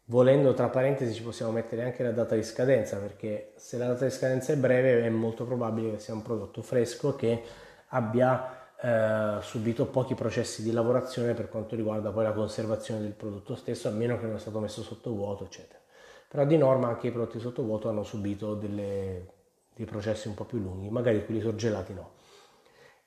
volendo 0.07 0.53
tra 0.55 0.69
parentesi 0.69 1.15
ci 1.15 1.23
possiamo 1.23 1.53
mettere 1.53 1.83
anche 1.85 2.03
la 2.03 2.13
data 2.13 2.35
di 2.35 2.43
scadenza, 2.43 2.99
perché 2.99 3.53
se 3.57 3.79
la 3.79 3.87
data 3.87 4.05
di 4.05 4.11
scadenza 4.11 4.53
è 4.53 4.57
breve 4.57 5.03
è 5.05 5.09
molto 5.09 5.45
probabile 5.45 5.93
che 5.93 5.99
sia 5.99 6.15
un 6.15 6.23
prodotto 6.23 6.63
fresco 6.63 7.17
che 7.17 7.43
abbia 7.89 8.63
eh, 8.81 9.39
subito 9.41 9.87
pochi 9.87 10.15
processi 10.15 10.63
di 10.63 10.73
lavorazione 10.73 11.35
per 11.35 11.49
quanto 11.49 11.75
riguarda 11.77 12.11
poi 12.11 12.25
la 12.25 12.33
conservazione 12.33 13.01
del 13.01 13.13
prodotto 13.13 13.55
stesso, 13.55 13.89
a 13.89 13.93
meno 13.93 14.19
che 14.19 14.27
non 14.27 14.33
sia 14.33 14.43
stato 14.43 14.61
messo 14.61 14.83
sotto 14.83 15.11
vuoto, 15.13 15.45
eccetera. 15.45 15.83
Però 16.35 16.47
di 16.47 16.57
norma 16.57 16.89
anche 16.89 17.07
i 17.07 17.11
prodotti 17.13 17.39
sotto 17.39 17.63
vuoto 17.63 17.89
hanno 17.89 18.03
subito 18.03 18.55
delle, 18.57 19.25
dei 19.73 19.87
processi 19.87 20.27
un 20.27 20.35
po' 20.35 20.43
più 20.43 20.59
lunghi, 20.59 20.91
magari 20.91 21.25
quelli 21.25 21.41
sorgelati 21.41 21.95
no. 21.95 22.15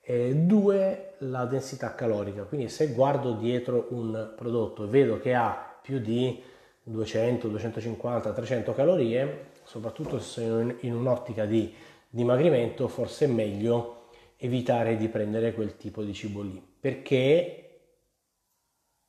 E 0.00 0.34
due, 0.34 1.16
la 1.18 1.44
densità 1.44 1.94
calorica, 1.94 2.44
quindi 2.44 2.70
se 2.70 2.94
guardo 2.94 3.34
dietro 3.34 3.88
un 3.90 4.32
prodotto 4.34 4.84
e 4.84 4.86
vedo 4.86 5.18
che 5.18 5.34
ha 5.34 5.78
più 5.82 5.98
di 5.98 6.42
200, 6.82 7.48
250, 7.48 8.32
300 8.32 8.72
calorie, 8.72 9.50
soprattutto 9.62 10.18
se 10.20 10.40
sono 10.40 10.74
in 10.80 10.94
un'ottica 10.94 11.44
di 11.44 11.70
dimagrimento, 12.08 12.88
forse 12.88 13.26
è 13.26 13.28
meglio 13.28 14.06
evitare 14.38 14.96
di 14.96 15.08
prendere 15.08 15.52
quel 15.52 15.76
tipo 15.76 16.02
di 16.02 16.14
cibo 16.14 16.40
lì, 16.40 16.66
perché 16.80 17.64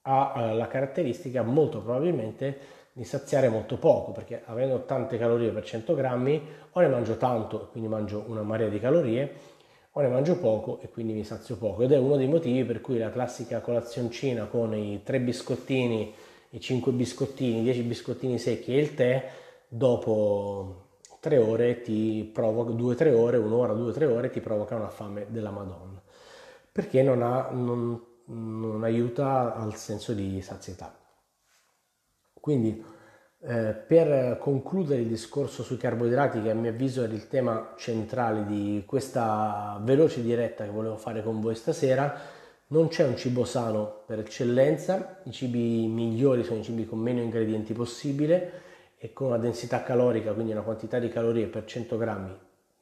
ha 0.01 0.33
eh, 0.35 0.53
la 0.55 0.67
caratteristica 0.67 1.41
molto 1.41 1.81
probabilmente 1.81 2.78
di 2.99 3.05
saziare 3.05 3.47
molto 3.47 3.77
poco, 3.77 4.11
perché 4.11 4.41
avendo 4.43 4.83
tante 4.83 5.17
calorie 5.17 5.51
per 5.51 5.63
100 5.63 5.95
grammi, 5.95 6.41
o 6.71 6.79
ne 6.81 6.89
mangio 6.89 7.15
tanto 7.15 7.61
e 7.61 7.71
quindi 7.71 7.87
mangio 7.87 8.25
una 8.27 8.41
marea 8.41 8.67
di 8.67 8.77
calorie, 8.77 9.33
o 9.91 10.01
ne 10.01 10.09
mangio 10.09 10.37
poco 10.37 10.81
e 10.81 10.89
quindi 10.89 11.13
mi 11.13 11.23
sazio 11.23 11.55
poco. 11.55 11.83
Ed 11.83 11.93
è 11.93 11.97
uno 11.97 12.17
dei 12.17 12.27
motivi 12.27 12.65
per 12.65 12.81
cui 12.81 12.97
la 12.97 13.09
classica 13.09 13.61
colazioncina 13.61 14.47
con 14.47 14.75
i 14.75 15.01
tre 15.03 15.21
biscottini, 15.21 16.13
i 16.49 16.59
cinque 16.59 16.91
biscottini, 16.91 17.59
i 17.59 17.63
10 17.63 17.83
biscottini 17.83 18.37
secchi 18.37 18.75
e 18.75 18.79
il 18.79 18.93
tè, 18.93 19.29
dopo 19.69 20.87
tre 21.21 21.37
ore 21.37 21.79
ti 21.79 22.29
provoca, 22.33 22.71
due 22.71 22.95
tre 22.95 23.13
ore, 23.13 23.37
un'ora, 23.37 23.71
due 23.71 23.93
tre 23.93 24.07
ore 24.07 24.29
ti 24.29 24.41
provoca 24.41 24.75
una 24.75 24.89
fame 24.89 25.27
della 25.29 25.51
Madonna, 25.51 26.01
perché 26.69 27.01
non, 27.01 27.23
ha, 27.23 27.47
non, 27.49 27.97
non 28.25 28.83
aiuta 28.83 29.55
al 29.55 29.73
senso 29.75 30.11
di 30.11 30.41
sazietà. 30.41 30.98
Quindi 32.49 32.83
eh, 33.41 33.73
per 33.73 34.39
concludere 34.39 35.01
il 35.01 35.07
discorso 35.07 35.61
sui 35.61 35.77
carboidrati, 35.77 36.41
che 36.41 36.49
a 36.49 36.55
mio 36.55 36.71
avviso 36.71 37.03
era 37.03 37.13
il 37.13 37.27
tema 37.27 37.75
centrale 37.77 38.43
di 38.47 38.81
questa 38.87 39.79
veloce 39.83 40.23
diretta 40.23 40.63
che 40.63 40.71
volevo 40.71 40.97
fare 40.97 41.21
con 41.21 41.41
voi 41.41 41.53
stasera, 41.53 42.11
non 42.69 42.87
c'è 42.87 43.05
un 43.05 43.15
cibo 43.15 43.45
sano 43.45 44.01
per 44.07 44.17
eccellenza, 44.17 45.19
i 45.25 45.31
cibi 45.31 45.85
migliori 45.85 46.43
sono 46.43 46.61
i 46.61 46.63
cibi 46.63 46.87
con 46.87 46.97
meno 46.97 47.21
ingredienti 47.21 47.73
possibile 47.73 48.51
e 48.97 49.13
con 49.13 49.27
una 49.27 49.37
densità 49.37 49.83
calorica, 49.83 50.33
quindi 50.33 50.51
una 50.51 50.63
quantità 50.63 50.97
di 50.97 51.09
calorie 51.09 51.45
per 51.45 51.65
100 51.65 51.97
grammi 51.97 52.35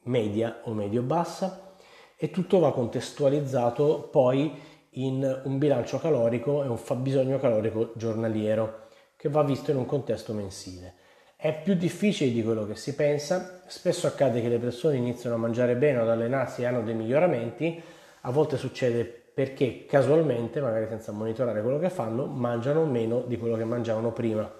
media 0.04 0.62
o 0.64 0.72
medio-bassa 0.72 1.74
e 2.16 2.32
tutto 2.32 2.60
va 2.60 2.72
contestualizzato 2.72 4.08
poi 4.10 4.50
in 4.92 5.42
un 5.44 5.58
bilancio 5.58 6.00
calorico 6.00 6.64
e 6.64 6.68
un 6.68 6.78
fabbisogno 6.78 7.38
calorico 7.38 7.92
giornaliero 7.96 8.86
che 9.18 9.30
va 9.30 9.44
visto 9.44 9.72
in 9.72 9.78
un 9.78 9.86
contesto 9.86 10.34
mensile. 10.34 10.94
È 11.36 11.62
più 11.62 11.74
difficile 11.74 12.32
di 12.32 12.42
quello 12.44 12.66
che 12.66 12.76
si 12.76 12.96
pensa, 12.96 13.62
spesso 13.68 14.08
accade 14.08 14.42
che 14.42 14.48
le 14.48 14.60
persone 14.60 14.96
iniziano 14.96 15.36
a 15.36 15.40
mangiare 15.40 15.76
bene, 15.76 16.00
ad 16.00 16.10
allenarsi 16.10 16.62
e 16.62 16.66
hanno 16.66 16.84
dei 16.84 16.96
miglioramenti, 16.96 17.82
a 18.22 18.32
volte 18.32 18.58
succede 18.58 19.04
perché 19.04 19.86
casualmente, 19.86 20.62
magari 20.62 20.88
senza 20.88 21.12
monitorare 21.12 21.62
quello 21.62 21.78
che 21.78 21.90
fanno, 21.90 22.26
mangiano 22.26 22.86
meno 22.86 23.22
di 23.28 23.38
quello 23.38 23.56
che 23.56 23.66
mangiavano 23.66 24.12
prima. 24.12 24.52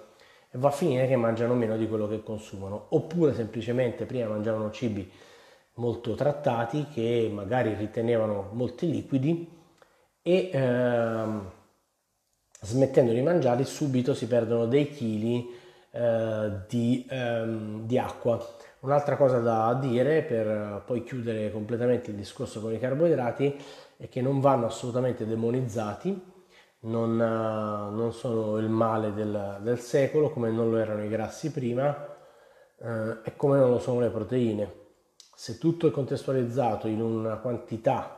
E 0.50 0.58
va 0.58 0.68
a 0.68 0.72
finire 0.72 1.06
che 1.06 1.16
mangiano 1.16 1.54
meno 1.54 1.76
di 1.76 1.88
quello 1.88 2.06
che 2.06 2.22
consumano, 2.22 2.86
oppure 2.90 3.34
semplicemente 3.34 4.04
prima 4.04 4.28
mangiavano 4.28 4.70
cibi 4.70 5.10
molto 5.78 6.14
trattati 6.14 6.86
che 6.92 7.30
magari 7.32 7.74
ritenevano 7.74 8.50
molti 8.52 8.90
liquidi 8.90 9.48
e 10.22 10.50
ehm, 10.52 11.50
smettendo 12.60 13.12
di 13.12 13.22
mangiarli 13.22 13.64
subito 13.64 14.14
si 14.14 14.26
perdono 14.26 14.66
dei 14.66 14.90
chili 14.90 15.48
eh, 15.90 16.50
di, 16.68 17.06
ehm, 17.08 17.86
di 17.86 17.98
acqua. 17.98 18.44
Un'altra 18.80 19.16
cosa 19.16 19.38
da 19.38 19.76
dire 19.80 20.22
per 20.22 20.82
poi 20.86 21.02
chiudere 21.02 21.50
completamente 21.50 22.10
il 22.10 22.16
discorso 22.16 22.60
con 22.60 22.72
i 22.72 22.78
carboidrati 22.78 23.56
è 23.96 24.08
che 24.08 24.20
non 24.20 24.40
vanno 24.40 24.66
assolutamente 24.66 25.26
demonizzati 25.26 26.36
non, 26.80 27.20
eh, 27.20 27.94
non 27.94 28.12
sono 28.12 28.58
il 28.58 28.68
male 28.68 29.12
del, 29.12 29.58
del, 29.62 29.78
secolo 29.80 30.30
come 30.30 30.50
non 30.50 30.70
lo 30.70 30.76
erano 30.78 31.02
i 31.02 31.08
grassi 31.08 31.50
prima 31.50 32.16
eh, 32.78 33.18
e 33.24 33.36
come 33.36 33.58
non 33.58 33.70
lo 33.70 33.78
sono 33.78 34.00
le 34.00 34.10
proteine. 34.10 34.86
Se 35.34 35.58
tutto 35.58 35.86
è 35.86 35.90
contestualizzato 35.90 36.88
in 36.88 37.00
una 37.00 37.36
quantità, 37.36 38.17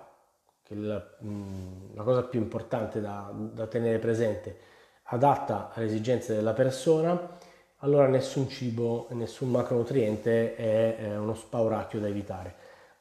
la, 0.74 1.04
mm, 1.24 1.94
la 1.94 2.02
cosa 2.02 2.22
più 2.22 2.40
importante 2.40 3.00
da, 3.00 3.30
da 3.34 3.66
tenere 3.66 3.98
presente, 3.98 4.56
adatta 5.04 5.70
alle 5.74 5.86
esigenze 5.86 6.34
della 6.34 6.52
persona, 6.52 7.38
allora 7.78 8.06
nessun 8.06 8.48
cibo 8.48 9.06
nessun 9.10 9.50
macronutriente 9.50 10.54
è, 10.54 10.96
è 10.96 11.16
uno 11.16 11.34
spauracchio 11.34 12.00
da 12.00 12.08
evitare. 12.08 12.54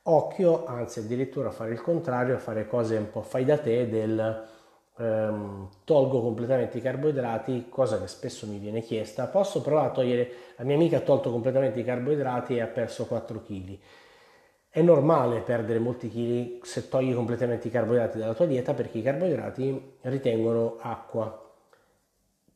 Occhio, 0.04 0.66
anzi 0.66 1.00
addirittura 1.00 1.52
fare 1.52 1.72
il 1.72 1.82
contrario, 1.82 2.38
fare 2.38 2.68
cose 2.68 2.96
un 2.98 3.10
po' 3.12 3.22
fai 3.22 3.46
da 3.46 3.58
te 3.58 3.88
del 3.90 4.48
ehm, 4.98 5.70
tolgo 5.84 6.22
completamente 6.22 6.78
i 6.78 6.82
carboidrati, 6.82 7.68
cosa 7.70 8.00
che 8.00 8.08
spesso 8.08 8.48
mi 8.48 8.58
viene 8.58 8.82
chiesta, 8.82 9.28
posso 9.28 9.62
provare 9.62 9.88
a 9.88 9.92
togliere, 9.92 10.32
la 10.58 10.64
mia 10.64 10.76
amica 10.76 10.98
ha 10.98 11.02
tolto 11.02 11.32
completamente 11.32 11.80
i 11.80 11.84
carboidrati 11.84 12.56
e 12.56 12.62
ha 12.62 12.68
perso 12.68 13.06
4 13.06 13.42
kg. 13.42 13.78
È 14.72 14.84
normale 14.84 15.42
perdere 15.42 15.80
molti 15.80 16.10
chili 16.10 16.60
se 16.62 16.90
togli 16.90 17.12
completamente 17.16 17.68
i 17.68 17.72
carboidrati 17.72 18.20
dalla 18.20 18.36
tua 18.36 18.46
dieta 18.46 18.76
perché 18.76 19.00
i 19.00 19.02
carboidrati 19.02 19.98
ritengono 20.02 20.78
acqua. 20.80 21.56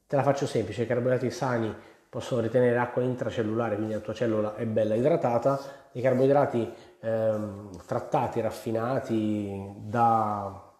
Te 0.06 0.15
la 0.15 0.21
faccio 0.21 0.45
semplice, 0.45 0.84
i 0.84 0.86
carboidrati 0.86 1.32
sani 1.32 1.76
possono 2.08 2.41
ritenere 2.41 2.78
acqua 2.78 3.02
intracellulare, 3.02 3.76
quindi 3.78 3.95
la 3.95 3.99
tua 3.99 4.13
cellula 4.13 4.56
è 4.56 4.67
bella 4.67 4.93
idratata, 4.93 5.60
i 5.93 6.02
carboidrati 6.02 6.71
ehm, 6.99 7.84
trattati, 7.88 8.41
raffinati 8.41 9.73
da 9.78 10.71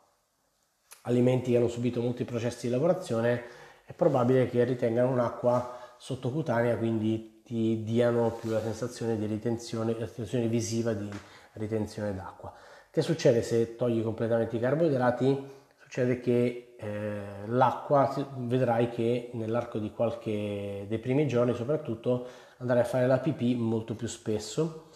alimenti 1.02 1.50
che 1.50 1.58
hanno 1.58 1.68
subito 1.68 2.00
molti 2.00 2.26
processi 2.26 2.68
di 2.68 2.74
lavorazione, 2.74 3.44
è 3.86 3.94
probabile 3.94 4.48
che 4.48 4.64
ritengano 4.64 5.10
un'acqua 5.10 5.80
sottocutanea, 5.98 6.78
quindi 6.78 7.33
ti 7.44 7.84
diano 7.84 8.32
più 8.32 8.50
la 8.50 8.62
sensazione 8.62 9.18
di 9.18 9.26
ritenzione, 9.26 9.94
la 9.98 10.08
sensazione 10.08 10.48
visiva 10.48 10.94
di 10.94 11.10
ritenzione 11.54 12.14
d'acqua. 12.14 12.54
Che 12.90 13.02
succede 13.02 13.42
se 13.42 13.76
togli 13.76 14.04
completamente 14.04 14.56
i 14.56 14.60
carboidrati? 14.60 15.62
Succede 15.78 16.20
che 16.20 16.76
eh, 16.78 17.22
l'acqua 17.46 18.14
vedrai 18.38 18.90
che 18.90 19.30
nell'arco 19.34 19.80
di 19.80 19.92
qualche 19.92 20.86
dei 20.88 21.00
primi 21.00 21.28
giorni 21.28 21.54
soprattutto 21.54 22.28
andrai 22.58 22.82
a 22.82 22.86
fare 22.86 23.08
la 23.08 23.20
pipì 23.20 23.56
molto 23.56 23.96
più 23.96 24.08
spesso, 24.08 24.90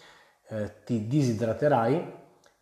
eh, 0.48 0.82
ti 0.84 1.06
disidraterai 1.06 2.12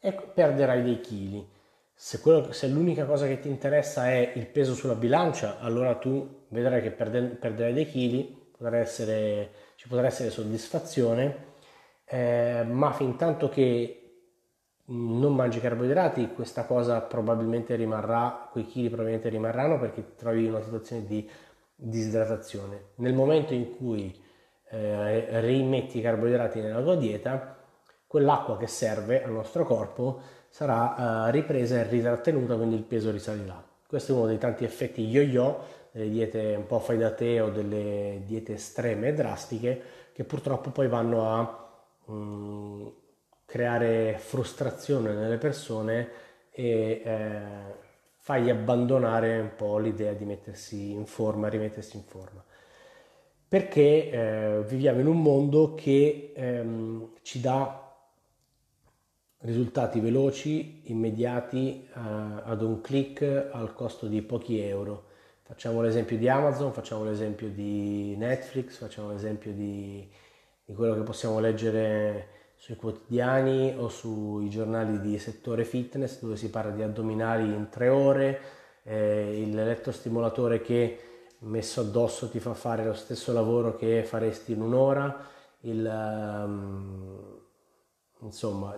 e 0.00 0.12
perderai 0.12 0.82
dei 0.82 1.00
chili. 1.00 1.54
Se, 1.94 2.20
quello, 2.20 2.52
se, 2.52 2.68
l'unica 2.68 3.06
cosa 3.06 3.26
che 3.26 3.40
ti 3.40 3.48
interessa 3.48 4.08
è 4.08 4.32
il 4.34 4.46
peso 4.46 4.74
sulla 4.74 4.94
bilancia, 4.94 5.58
allora 5.60 5.94
tu 5.96 6.44
vedrai 6.48 6.82
che 6.82 6.90
perde, 6.90 7.22
perderai 7.22 7.72
dei 7.72 7.86
chili, 7.86 8.50
potrà 8.56 8.76
essere, 8.78 9.50
ci 9.86 9.92
potrà 9.92 10.08
essere 10.08 10.30
soddisfazione, 10.30 11.44
eh, 12.06 12.64
ma 12.68 12.92
fin 12.92 13.16
tanto 13.16 13.48
che 13.48 14.00
non 14.86 15.32
mangi 15.32 15.60
carboidrati, 15.60 16.32
questa 16.32 16.64
cosa 16.64 17.00
probabilmente 17.02 17.76
rimarrà, 17.76 18.48
quei 18.50 18.66
chili 18.66 18.88
probabilmente 18.88 19.28
rimarranno 19.28 19.78
perché 19.78 20.16
trovi 20.16 20.48
una 20.48 20.60
situazione 20.60 21.06
di 21.06 21.28
disidratazione. 21.76 22.88
Nel 22.96 23.14
momento 23.14 23.54
in 23.54 23.76
cui 23.76 24.12
eh, 24.70 25.40
rimetti 25.40 25.98
i 25.98 26.02
carboidrati 26.02 26.60
nella 26.60 26.82
tua 26.82 26.96
dieta, 26.96 27.56
quell'acqua 28.08 28.56
che 28.56 28.66
serve 28.66 29.22
al 29.22 29.30
nostro 29.30 29.64
corpo 29.64 30.20
sarà 30.48 31.26
uh, 31.26 31.30
ripresa 31.30 31.76
e 31.76 31.84
ritrattenuta, 31.84 32.56
quindi 32.56 32.74
il 32.74 32.82
peso 32.82 33.10
risalirà. 33.10 33.62
Questo 33.86 34.12
è 34.12 34.16
uno 34.16 34.26
dei 34.26 34.38
tanti 34.38 34.64
effetti 34.64 35.06
yo-yo 35.06 35.62
delle 35.96 36.10
diete 36.10 36.54
un 36.54 36.66
po' 36.66 36.78
fai 36.78 36.98
da 36.98 37.12
te 37.12 37.40
o 37.40 37.48
delle 37.48 38.20
diete 38.26 38.54
estreme 38.54 39.08
e 39.08 39.14
drastiche 39.14 39.82
che 40.12 40.24
purtroppo 40.24 40.70
poi 40.70 40.88
vanno 40.88 41.30
a 41.30 41.68
mh, 42.04 42.14
mm, 42.14 42.86
creare 43.46 44.18
frustrazione 44.18 45.14
nelle 45.14 45.38
persone 45.38 46.10
e 46.50 47.02
eh, 47.02 47.40
fagli 48.18 48.50
abbandonare 48.50 49.38
un 49.38 49.54
po' 49.56 49.78
l'idea 49.78 50.12
di 50.12 50.24
mettersi 50.24 50.92
in 50.92 51.06
forma, 51.06 51.48
rimettersi 51.48 51.96
in 51.96 52.02
forma. 52.02 52.44
Perché 53.48 54.10
eh, 54.10 54.62
viviamo 54.66 55.00
in 55.00 55.06
un 55.06 55.22
mondo 55.22 55.74
che 55.74 56.32
ehm, 56.34 57.12
ci 57.22 57.40
dà 57.40 57.94
risultati 59.38 60.00
veloci, 60.00 60.90
immediati, 60.90 61.86
eh, 61.88 61.90
ad 61.94 62.62
un 62.62 62.80
click 62.80 63.48
al 63.52 63.72
costo 63.72 64.06
di 64.08 64.20
pochi 64.22 64.58
euro. 64.60 65.05
Facciamo 65.46 65.80
l'esempio 65.80 66.18
di 66.18 66.28
Amazon, 66.28 66.72
facciamo 66.72 67.04
l'esempio 67.04 67.48
di 67.48 68.16
Netflix, 68.16 68.78
facciamo 68.78 69.12
l'esempio 69.12 69.52
di, 69.52 70.04
di 70.64 70.74
quello 70.74 70.94
che 70.94 71.02
possiamo 71.02 71.38
leggere 71.38 72.28
sui 72.56 72.74
quotidiani 72.74 73.72
o 73.78 73.88
sui 73.88 74.50
giornali 74.50 75.00
di 75.00 75.16
settore 75.20 75.64
fitness 75.64 76.20
dove 76.20 76.36
si 76.36 76.50
parla 76.50 76.72
di 76.72 76.82
addominali 76.82 77.44
in 77.44 77.68
tre 77.70 77.88
ore, 77.88 78.40
eh, 78.82 79.46
l'elettrostimolatore 79.48 80.62
che 80.62 80.98
messo 81.40 81.82
addosso 81.82 82.28
ti 82.28 82.40
fa 82.40 82.54
fare 82.54 82.84
lo 82.84 82.94
stesso 82.94 83.32
lavoro 83.32 83.76
che 83.76 84.02
faresti 84.02 84.50
in 84.50 84.62
un'ora, 84.62 85.28
il, 85.60 86.42
um, 86.44 87.40
insomma 88.22 88.74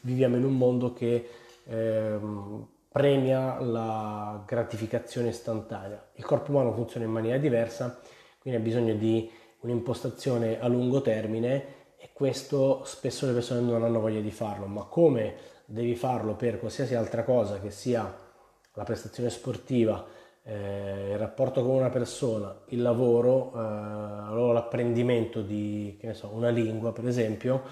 viviamo 0.00 0.36
in 0.36 0.44
un 0.44 0.56
mondo 0.56 0.94
che 0.94 1.28
um, 1.64 2.66
premia 2.92 3.58
la 3.60 4.44
gratificazione 4.46 5.28
istantanea. 5.28 6.10
Il 6.14 6.24
corpo 6.24 6.50
umano 6.50 6.72
funziona 6.74 7.06
in 7.06 7.12
maniera 7.12 7.38
diversa, 7.38 7.98
quindi 8.38 8.60
ha 8.60 8.62
bisogno 8.62 8.94
di 8.94 9.30
un'impostazione 9.60 10.60
a 10.60 10.68
lungo 10.68 11.00
termine 11.00 11.80
e 11.96 12.10
questo 12.12 12.82
spesso 12.84 13.26
le 13.26 13.32
persone 13.32 13.60
non 13.60 13.82
hanno 13.82 14.00
voglia 14.00 14.20
di 14.20 14.30
farlo, 14.30 14.66
ma 14.66 14.84
come 14.84 15.34
devi 15.64 15.94
farlo 15.94 16.34
per 16.34 16.58
qualsiasi 16.58 16.94
altra 16.94 17.24
cosa 17.24 17.60
che 17.60 17.70
sia 17.70 18.14
la 18.74 18.84
prestazione 18.84 19.30
sportiva, 19.30 20.04
eh, 20.42 21.12
il 21.12 21.18
rapporto 21.18 21.62
con 21.62 21.74
una 21.76 21.88
persona, 21.88 22.54
il 22.68 22.82
lavoro, 22.82 23.52
eh, 23.54 24.52
l'apprendimento 24.52 25.40
di 25.40 25.98
so, 26.12 26.30
una 26.32 26.50
lingua 26.50 26.92
per 26.92 27.06
esempio, 27.06 27.62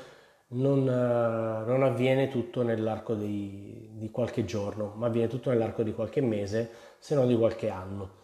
non, 0.51 0.89
eh, 0.89 1.67
non 1.67 1.83
avviene 1.83 2.29
tutto 2.29 2.63
nell'arco 2.63 3.15
di, 3.15 3.91
di, 3.93 4.11
qualche 4.11 4.45
giorno, 4.45 4.93
ma 4.97 5.07
avviene 5.07 5.29
tutto 5.29 5.51
nell'arco 5.51 5.83
di 5.83 5.93
qualche 5.93 6.21
mese, 6.21 6.71
se 6.99 7.15
non 7.15 7.29
di 7.29 7.37
qualche 7.37 7.69
anno. 7.69 8.19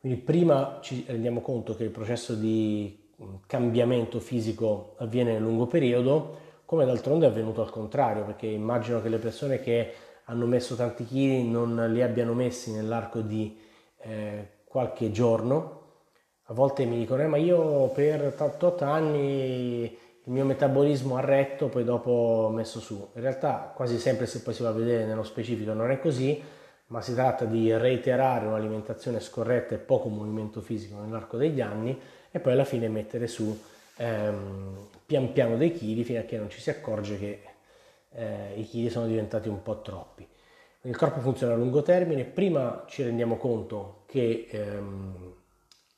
Quindi 0.00 0.20
prima 0.20 0.78
ci 0.80 1.04
rendiamo 1.06 1.40
conto 1.40 1.76
che 1.76 1.84
il 1.84 1.90
processo 1.90 2.34
di 2.34 3.10
mm, 3.22 3.34
cambiamento 3.46 4.18
fisico 4.18 4.94
avviene 4.98 5.32
nel 5.32 5.42
lungo 5.42 5.66
periodo, 5.66 6.40
come 6.64 6.84
d'altronde 6.84 7.26
è 7.26 7.28
avvenuto 7.28 7.62
al 7.62 7.70
contrario, 7.70 8.24
perché 8.24 8.46
immagino 8.46 9.00
che 9.00 9.08
le 9.08 9.18
persone 9.18 9.60
che 9.60 9.92
hanno 10.24 10.46
messo 10.46 10.74
tanti 10.74 11.04
chili 11.04 11.44
non 11.48 11.90
li 11.92 12.02
abbiano 12.02 12.32
messi 12.32 12.72
nell'arco 12.72 13.20
di 13.20 13.56
eh, 13.98 14.60
qualche 14.64 15.10
giorno. 15.10 15.80
A 16.46 16.54
volte 16.54 16.84
mi 16.84 16.98
dicono, 16.98 17.22
eh, 17.22 17.26
ma 17.26 17.36
io 17.36 17.88
per 17.88 18.34
8 18.36 18.76
anni 18.84 19.96
il 20.24 20.32
mio 20.32 20.44
metabolismo 20.44 21.16
ha 21.16 21.20
retto, 21.20 21.68
poi 21.68 21.84
dopo 21.84 22.10
ho 22.10 22.50
messo 22.50 22.78
su. 22.78 22.94
In 23.14 23.22
realtà 23.22 23.72
quasi 23.74 23.98
sempre 23.98 24.26
se 24.26 24.42
poi 24.42 24.54
si 24.54 24.62
va 24.62 24.68
a 24.68 24.72
vedere 24.72 25.04
nello 25.04 25.24
specifico 25.24 25.72
non 25.72 25.90
è 25.90 25.98
così, 25.98 26.40
ma 26.88 27.00
si 27.00 27.14
tratta 27.14 27.44
di 27.44 27.74
reiterare 27.76 28.46
un'alimentazione 28.46 29.18
scorretta 29.18 29.74
e 29.74 29.78
poco 29.78 30.08
movimento 30.08 30.60
fisico 30.60 31.00
nell'arco 31.00 31.36
degli 31.36 31.60
anni 31.60 31.98
e 32.30 32.38
poi 32.38 32.52
alla 32.52 32.64
fine 32.64 32.88
mettere 32.88 33.26
su 33.26 33.58
ehm, 33.96 34.88
pian 35.06 35.32
piano 35.32 35.56
dei 35.56 35.72
chili 35.72 36.04
fino 36.04 36.20
a 36.20 36.22
che 36.22 36.38
non 36.38 36.50
ci 36.50 36.60
si 36.60 36.70
accorge 36.70 37.18
che 37.18 37.42
eh, 38.12 38.54
i 38.56 38.64
chili 38.64 38.90
sono 38.90 39.06
diventati 39.06 39.48
un 39.48 39.62
po' 39.62 39.80
troppi. 39.80 40.28
Il 40.82 40.96
corpo 40.96 41.20
funziona 41.20 41.54
a 41.54 41.56
lungo 41.56 41.82
termine, 41.82 42.24
prima 42.24 42.84
ci 42.86 43.02
rendiamo 43.02 43.36
conto 43.36 44.02
che 44.06 44.48
ehm, 44.50 45.34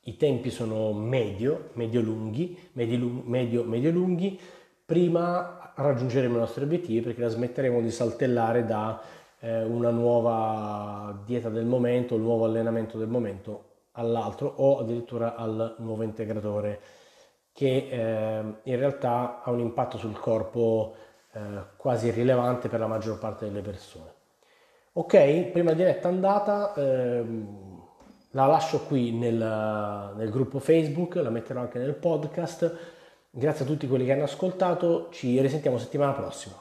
i 0.07 0.17
tempi 0.17 0.49
sono 0.49 0.93
medio, 0.93 1.69
medio 1.73 2.01
lunghi, 2.01 2.57
medio, 2.73 2.97
medio, 3.23 3.63
medio 3.63 3.91
lunghi, 3.91 4.39
prima 4.85 5.73
raggiungeremo 5.75 6.35
i 6.35 6.39
nostri 6.39 6.63
obiettivi 6.63 7.01
perché 7.01 7.21
la 7.21 7.27
smetteremo 7.27 7.81
di 7.81 7.89
saltellare 7.89 8.65
da 8.65 9.01
eh, 9.39 9.63
una 9.63 9.89
nuova 9.89 11.21
dieta 11.25 11.49
del 11.49 11.65
momento, 11.65 12.15
il 12.15 12.21
nuovo 12.21 12.45
allenamento 12.45 12.97
del 12.97 13.07
momento 13.07 13.63
all'altro 13.93 14.53
o 14.57 14.79
addirittura 14.79 15.35
al 15.35 15.75
nuovo 15.79 16.03
integratore 16.03 16.79
che 17.51 17.87
eh, 17.89 18.43
in 18.63 18.77
realtà 18.77 19.41
ha 19.43 19.49
un 19.49 19.59
impatto 19.59 19.97
sul 19.97 20.19
corpo 20.19 20.95
eh, 21.31 21.39
quasi 21.77 22.07
irrilevante 22.07 22.67
per 22.67 22.79
la 22.79 22.87
maggior 22.87 23.17
parte 23.17 23.45
delle 23.45 23.61
persone. 23.61 24.13
Ok, 24.93 25.45
prima 25.51 25.73
diretta 25.73 26.09
andata. 26.09 26.73
Ehm, 26.75 27.74
la 28.35 28.47
lascio 28.47 28.79
qui 28.81 29.11
nel, 29.11 30.13
nel 30.15 30.29
gruppo 30.29 30.59
Facebook, 30.59 31.15
la 31.15 31.29
metterò 31.29 31.61
anche 31.61 31.79
nel 31.79 31.95
podcast. 31.95 32.77
Grazie 33.29 33.63
a 33.63 33.67
tutti 33.67 33.87
quelli 33.87 34.05
che 34.05 34.11
hanno 34.11 34.23
ascoltato, 34.23 35.07
ci 35.11 35.39
risentiamo 35.39 35.77
settimana 35.77 36.11
prossima. 36.11 36.55